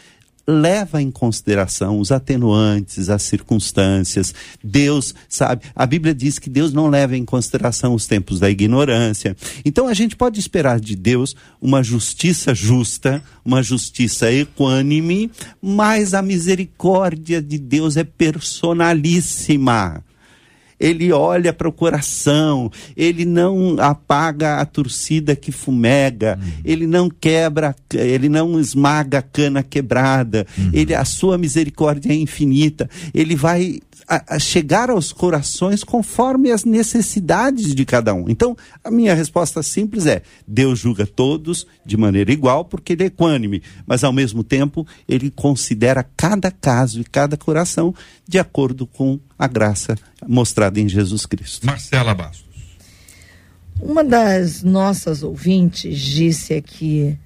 [0.47, 4.33] leva em consideração os atenuantes, as circunstâncias.
[4.63, 9.35] Deus, sabe, a Bíblia diz que Deus não leva em consideração os tempos da ignorância.
[9.63, 15.31] Então a gente pode esperar de Deus uma justiça justa, uma justiça equânime,
[15.61, 20.03] mas a misericórdia de Deus é personalíssima
[20.79, 26.51] ele olha para o coração, ele não apaga a torcida que fumega, uhum.
[26.63, 30.69] ele não quebra, ele não esmaga a cana quebrada, uhum.
[30.73, 36.63] ele, a sua misericórdia é infinita, ele vai a, a chegar aos corações conforme as
[36.63, 38.29] necessidades de cada um.
[38.29, 43.07] Então, a minha resposta simples é: Deus julga todos de maneira igual, porque ele é
[43.07, 47.93] equânime, mas ao mesmo tempo ele considera cada caso e cada coração
[48.27, 49.95] de acordo com a graça
[50.27, 51.65] mostrada em Jesus Cristo.
[51.65, 52.45] Marcela Bastos.
[53.81, 57.17] Uma das nossas ouvintes disse aqui,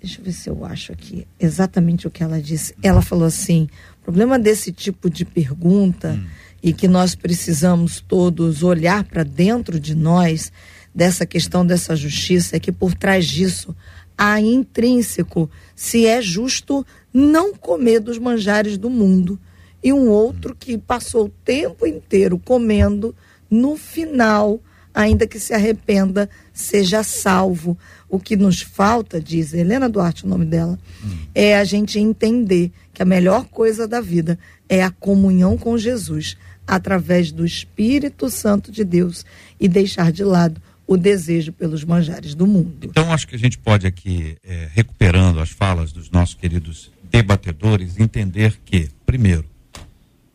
[0.00, 2.74] deixa eu ver se eu acho aqui exatamente o que ela disse.
[2.82, 3.68] Ela falou assim:
[4.02, 6.26] o problema desse tipo de pergunta hum.
[6.60, 10.50] e que nós precisamos todos olhar para dentro de nós,
[10.92, 13.74] dessa questão dessa justiça, é que por trás disso
[14.18, 16.84] há intrínseco se é justo
[17.14, 19.38] não comer dos manjares do mundo
[19.82, 23.14] e um outro que passou o tempo inteiro comendo,
[23.48, 24.60] no final,
[24.94, 27.76] ainda que se arrependa, seja salvo.
[28.08, 31.18] O que nos falta, diz Helena Duarte, o nome dela, hum.
[31.34, 34.38] é a gente entender que a melhor coisa da vida
[34.68, 36.36] é a comunhão com Jesus,
[36.66, 39.24] através do Espírito Santo de Deus
[39.58, 42.76] e deixar de lado o desejo pelos manjares do mundo.
[42.82, 47.98] Então, acho que a gente pode aqui, é, recuperando as falas dos nossos queridos debatedores,
[47.98, 49.44] entender que, primeiro,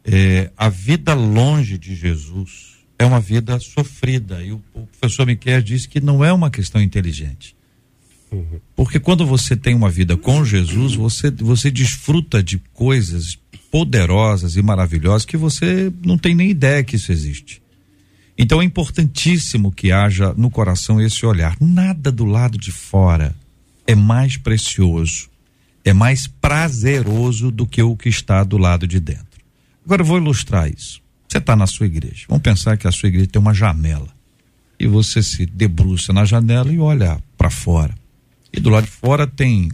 [0.04, 4.44] é, a vida longe de Jesus é uma vida sofrida.
[4.44, 7.56] E o, o professor Miquel disse que não é uma questão inteligente.
[8.76, 13.38] Porque quando você tem uma vida com Jesus, você, você desfruta de coisas
[13.72, 17.62] poderosas e maravilhosas que você não tem nem ideia que isso existe.
[18.38, 21.56] Então é importantíssimo que haja no coração esse olhar.
[21.60, 23.34] Nada do lado de fora
[23.86, 25.30] é mais precioso,
[25.84, 29.26] é mais prazeroso do que o que está do lado de dentro.
[29.86, 31.02] Agora eu vou ilustrar isso.
[31.28, 32.26] Você está na sua igreja.
[32.28, 34.08] Vamos pensar que a sua igreja tem uma janela.
[34.80, 37.94] E você se debruça na janela e olha para fora
[38.58, 39.72] e do lado de fora tem,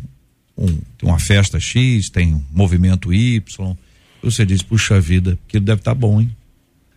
[0.57, 3.75] um, tem uma festa X, tem um movimento Y.
[4.21, 6.35] Você diz, puxa vida, aquilo deve estar tá bom, hein?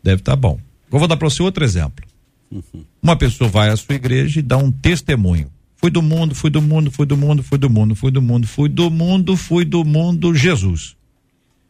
[0.03, 0.59] Deve estar tá bom.
[0.91, 2.05] Eu vou dar para você outro exemplo.
[2.51, 2.85] Uhum.
[3.03, 5.51] Uma pessoa vai à sua igreja e dá um testemunho.
[5.77, 8.47] Fui do mundo, fui do mundo, fui do mundo, fui do mundo, fui do mundo,
[8.47, 10.97] fui do mundo, fui do mundo, Jesus.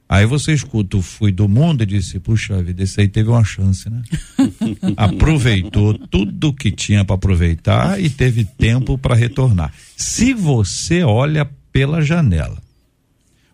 [0.09, 3.43] Aí você escuta o Fui do Mundo e disse, puxa vida, esse aí teve uma
[3.43, 4.03] chance, né?
[4.97, 9.73] Aproveitou tudo que tinha para aproveitar e teve tempo para retornar.
[9.97, 12.63] Se você olha pela janela,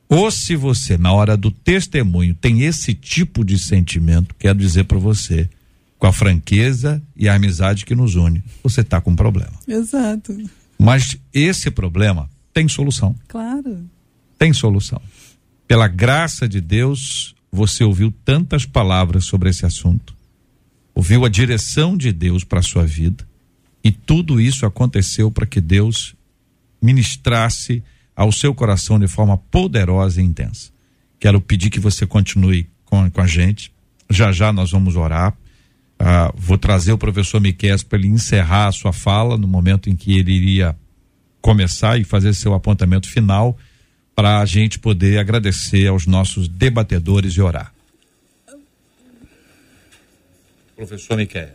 [0.06, 4.98] ou se você, na hora do testemunho, tem esse tipo de sentimento, quero dizer para
[4.98, 5.48] você,
[5.98, 9.54] com a franqueza e a amizade que nos une, você está com um problema.
[9.66, 10.36] Exato.
[10.78, 13.14] Mas esse problema tem solução.
[13.26, 13.88] Claro.
[14.38, 15.00] Tem solução.
[15.66, 20.14] Pela graça de Deus, você ouviu tantas palavras sobre esse assunto,
[20.94, 23.26] ouviu a direção de Deus para a sua vida,
[23.84, 26.14] e tudo isso aconteceu para que Deus
[26.80, 27.82] ministrasse
[28.14, 30.70] ao seu coração de forma poderosa e intensa.
[31.18, 33.72] Quero pedir que você continue com, com a gente.
[34.10, 35.34] Já já nós vamos orar.
[35.98, 39.94] Ah, vou trazer o professor Miquel para ele encerrar a sua fala no momento em
[39.94, 40.76] que ele iria
[41.40, 43.56] começar e fazer seu apontamento final
[44.14, 47.72] para a gente poder agradecer aos nossos debatedores e orar.
[50.76, 51.50] Professor Miquel.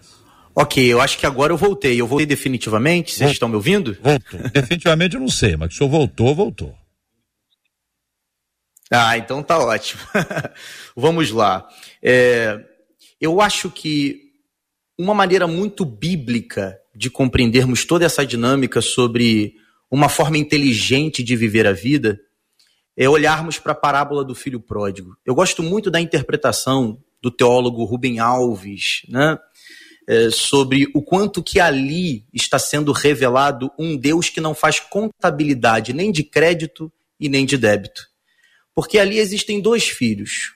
[0.55, 1.99] Ok, eu acho que agora eu voltei.
[2.01, 3.13] Eu voltei definitivamente.
[3.13, 3.95] Vocês estão me ouvindo?
[4.01, 4.39] Voltou.
[4.51, 6.75] Definitivamente eu não sei, mas o senhor voltou, voltou.
[8.89, 10.01] Ah, então tá ótimo.
[10.95, 11.67] Vamos lá.
[12.01, 12.59] É,
[13.19, 14.21] eu acho que
[14.97, 19.55] uma maneira muito bíblica de compreendermos toda essa dinâmica sobre
[19.91, 22.19] uma forma inteligente de viver a vida
[22.97, 25.15] é olharmos para a parábola do filho pródigo.
[25.23, 29.37] Eu gosto muito da interpretação do teólogo Rubem Alves, né?
[30.09, 35.91] É, sobre o quanto que ali está sendo revelado um Deus que não faz contabilidade
[35.91, 38.07] nem de crédito e nem de débito.
[38.73, 40.53] Porque ali existem dois filhos.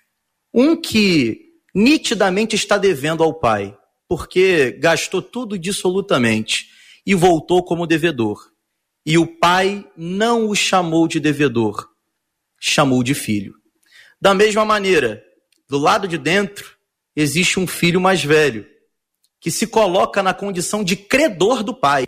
[0.54, 3.78] Um que nitidamente está devendo ao pai,
[4.08, 6.68] porque gastou tudo dissolutamente
[7.06, 8.52] e voltou como devedor.
[9.06, 11.91] E o pai não o chamou de devedor,
[12.62, 13.55] chamou de filho.
[14.22, 15.24] Da mesma maneira,
[15.68, 16.78] do lado de dentro,
[17.16, 18.68] existe um filho mais velho,
[19.39, 22.05] que se coloca na condição de credor do pai.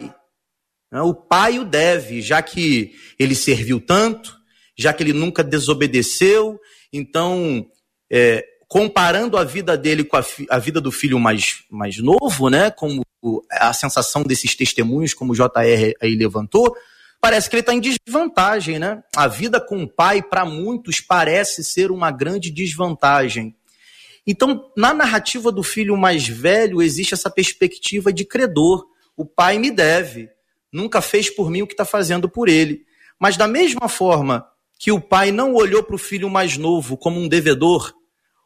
[0.91, 4.37] O pai o deve, já que ele serviu tanto,
[4.77, 6.59] já que ele nunca desobedeceu.
[6.91, 7.65] Então,
[8.11, 12.69] é, comparando a vida dele com a, a, vida do filho mais, mais novo, né?
[12.69, 13.03] Como
[13.49, 16.75] a sensação desses testemunhos, como o JR aí levantou,
[17.23, 19.01] parece que ele está em desvantagem, né?
[19.15, 23.55] A vida com o pai, para muitos, parece ser uma grande desvantagem.
[24.27, 28.85] Então, na narrativa do filho mais velho, existe essa perspectiva de credor.
[29.15, 30.29] O pai me deve,
[30.69, 32.83] nunca fez por mim o que está fazendo por ele.
[33.17, 34.45] Mas, da mesma forma
[34.77, 37.93] que o pai não olhou para o filho mais novo como um devedor,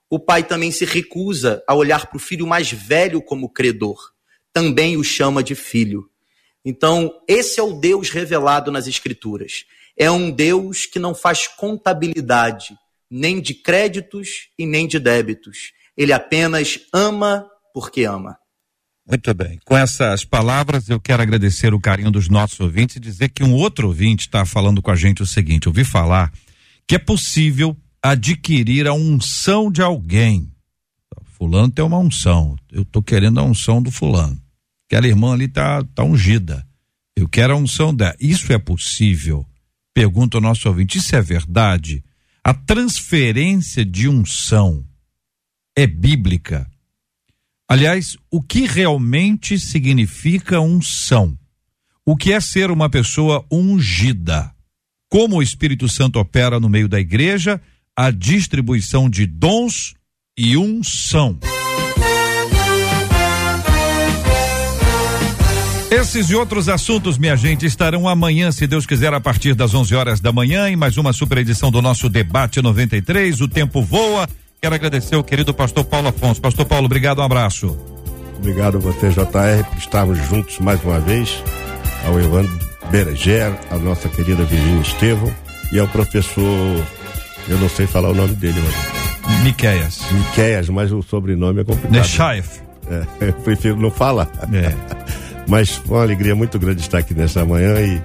[0.07, 3.97] o pai também se recusa a olhar para o filho mais velho como credor.
[4.53, 6.07] Também o chama de filho.
[6.70, 9.63] Então, esse é o Deus revelado nas Escrituras.
[9.97, 12.78] É um Deus que não faz contabilidade
[13.09, 15.72] nem de créditos e nem de débitos.
[15.95, 18.38] Ele apenas ama porque ama.
[19.07, 19.57] Muito bem.
[19.63, 23.53] Com essas palavras, eu quero agradecer o carinho dos nossos ouvintes e dizer que um
[23.53, 26.34] outro ouvinte está falando com a gente o seguinte: ouvi falar
[26.86, 30.51] que é possível adquirir a unção de alguém.
[31.38, 32.57] Fulano tem uma unção.
[32.70, 34.38] Eu estou querendo a unção do fulano.
[34.88, 36.66] Aquela irmã ali tá, tá ungida.
[37.16, 38.16] Eu quero a unção dela.
[38.20, 39.46] Isso é possível?
[39.94, 40.98] Pergunta o nosso ouvinte.
[40.98, 42.04] Isso é verdade?
[42.44, 44.86] A transferência de unção
[45.76, 46.70] é bíblica.
[47.68, 51.38] Aliás, o que realmente significa unção?
[52.06, 54.54] O que é ser uma pessoa ungida?
[55.10, 57.62] Como o Espírito Santo opera no meio da igreja,
[57.94, 59.96] a distribuição de dons
[60.38, 61.38] e unção.
[65.90, 69.96] Esses e outros assuntos, minha gente, estarão amanhã, se Deus quiser, a partir das 11
[69.96, 73.40] horas da manhã, em mais uma super edição do nosso Debate 93.
[73.40, 74.28] O tempo voa.
[74.62, 76.42] Quero agradecer ao querido pastor Paulo Afonso.
[76.42, 77.78] Pastor Paulo, obrigado, um abraço.
[78.38, 81.42] Obrigado a você, JR, por estarmos juntos mais uma vez.
[82.06, 82.60] Ao Evandro
[82.92, 85.34] Bereger, a nossa querida Virginia Estevam
[85.72, 86.86] e ao professor,
[87.48, 89.44] eu não sei falar o nome dele, mas.
[89.44, 90.02] Miqueias.
[90.12, 91.94] Miqueias, mas o sobrenome é complicado.
[91.94, 92.46] Nechaev.
[92.90, 94.30] É, eu prefiro não falar.
[94.52, 95.18] É.
[95.48, 98.02] Mas foi uma alegria muito grande estar aqui nessa manhã e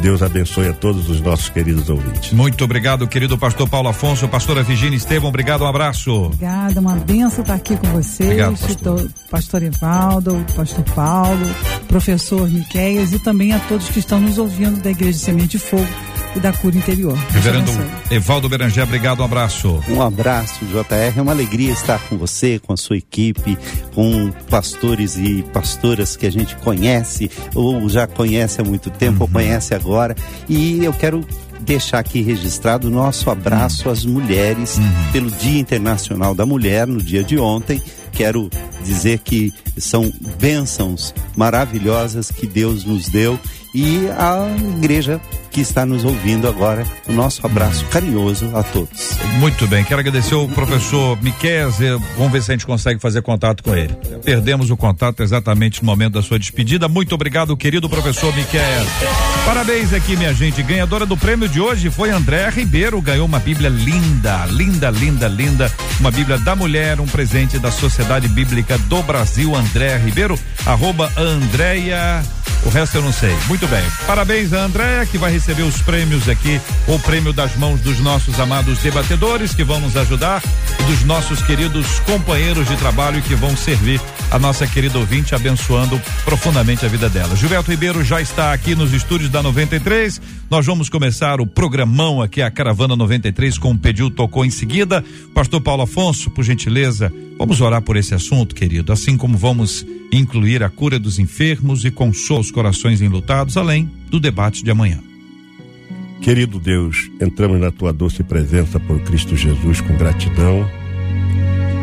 [0.00, 2.32] Deus abençoe a todos os nossos queridos ouvintes.
[2.32, 6.12] Muito obrigado, querido pastor Paulo Afonso, pastora Virginia Estevam, obrigado, um abraço.
[6.12, 9.10] Obrigada, uma benção estar aqui com vocês, obrigado, pastor.
[9.30, 11.46] pastor Evaldo, pastor Paulo,
[11.88, 15.58] professor Miqueias e também a todos que estão nos ouvindo da Igreja de Semente de
[15.58, 17.16] Fogo e da cura interior.
[17.30, 17.70] Reverendo
[18.10, 19.82] Evaldo Beranger, obrigado, um abraço.
[19.88, 21.16] Um abraço, JR.
[21.18, 23.56] É uma alegria estar com você, com a sua equipe,
[23.94, 29.22] com pastores e pastoras que a gente conhece, ou já conhece há muito tempo, uhum.
[29.22, 30.16] ou conhece agora.
[30.48, 31.24] E eu quero
[31.60, 33.92] deixar aqui registrado o nosso abraço uhum.
[33.92, 35.12] às mulheres uhum.
[35.12, 37.80] pelo Dia Internacional da Mulher, no dia de ontem.
[38.12, 38.48] Quero
[38.84, 43.38] dizer que são bênçãos maravilhosas que Deus nos deu
[43.74, 45.20] e a igreja
[45.54, 46.84] que está nos ouvindo agora.
[47.06, 49.16] O nosso abraço carinhoso a todos.
[49.38, 51.70] Muito bem, quero agradecer o professor Miquel.
[52.18, 53.94] Vamos ver se a gente consegue fazer contato com ele.
[54.24, 56.88] Perdemos o contato exatamente no momento da sua despedida.
[56.88, 58.84] Muito obrigado, querido professor Miquel.
[59.46, 60.60] Parabéns aqui, minha gente.
[60.60, 63.00] Ganhadora do prêmio de hoje foi Andréa Ribeiro.
[63.00, 65.72] Ganhou uma Bíblia linda, linda, linda, linda.
[66.00, 69.54] Uma Bíblia da mulher, um presente da Sociedade Bíblica do Brasil.
[69.54, 70.36] Andréa Ribeiro,
[70.66, 72.24] arroba Andréia.
[72.64, 73.36] O resto eu não sei.
[73.46, 73.84] Muito bem.
[74.06, 78.40] Parabéns a Andréa, que vai receber os prêmios aqui, o prêmio das mãos dos nossos
[78.40, 80.42] amados debatedores que vão nos ajudar
[80.86, 86.86] dos nossos queridos companheiros de trabalho que vão servir a nossa querida ouvinte, abençoando profundamente
[86.86, 87.36] a vida dela.
[87.36, 90.20] Gilberto Ribeiro já está aqui nos estúdios da 93.
[90.50, 95.04] Nós vamos começar o programão aqui, a Caravana 93, com o pediu tocou em seguida.
[95.34, 100.62] Pastor Paulo Afonso, por gentileza, vamos orar por esse assunto, querido, assim como vamos incluir
[100.62, 105.13] a cura dos enfermos e consola os corações enlutados, além do debate de amanhã.
[106.20, 110.68] Querido Deus, entramos na tua doce presença por Cristo Jesus com gratidão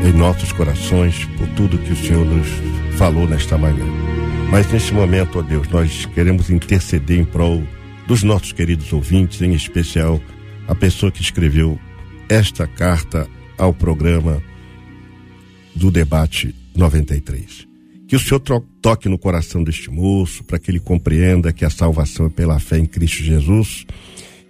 [0.03, 2.47] em nossos corações por tudo que o Senhor nos
[2.97, 3.86] falou nesta manhã.
[4.49, 7.63] Mas neste momento, ó Deus, nós queremos interceder em prol
[8.07, 10.19] dos nossos queridos ouvintes, em especial
[10.67, 11.79] a pessoa que escreveu
[12.27, 13.27] esta carta
[13.57, 14.41] ao programa
[15.75, 17.67] do debate 93.
[18.07, 18.41] Que o Senhor
[18.82, 22.77] toque no coração deste moço, para que ele compreenda que a salvação é pela fé
[22.77, 23.86] em Cristo Jesus.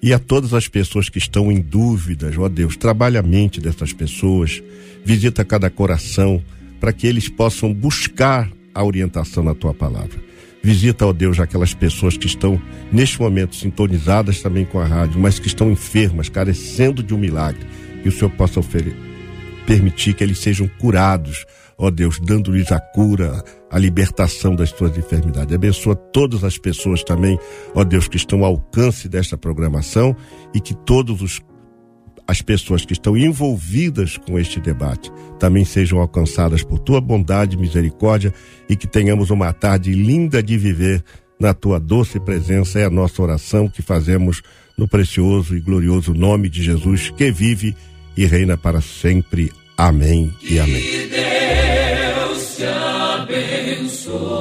[0.02, 3.94] E a todas as pessoas que estão em dúvidas, ó Deus, trabalha a mente dessas
[3.94, 4.62] pessoas,
[5.06, 6.44] visita cada coração,
[6.80, 10.20] para que eles possam buscar a orientação na tua palavra.
[10.64, 12.60] Visita, ó Deus, aquelas pessoas que estão
[12.92, 17.66] neste momento sintonizadas também com a rádio, mas que estão enfermas, carecendo de um milagre.
[18.02, 18.98] Que o Senhor possa oferecer,
[19.68, 21.46] permitir que eles sejam curados
[21.82, 25.56] ó Deus, dando-lhes a cura, a libertação das suas enfermidades.
[25.56, 27.40] Abençoa todas as pessoas também,
[27.74, 30.16] ó Deus, que estão ao alcance desta programação
[30.54, 31.42] e que todos os
[32.28, 37.60] as pessoas que estão envolvidas com este debate também sejam alcançadas por tua bondade e
[37.60, 38.34] misericórdia
[38.70, 41.04] e que tenhamos uma tarde linda de viver
[41.38, 42.80] na tua doce presença.
[42.80, 44.42] É a nossa oração que fazemos
[44.78, 47.76] no precioso e glorioso nome de Jesus, que vive
[48.16, 49.52] e reina para sempre.
[49.78, 51.12] Amém e amém.
[54.14, 54.41] Abençoe.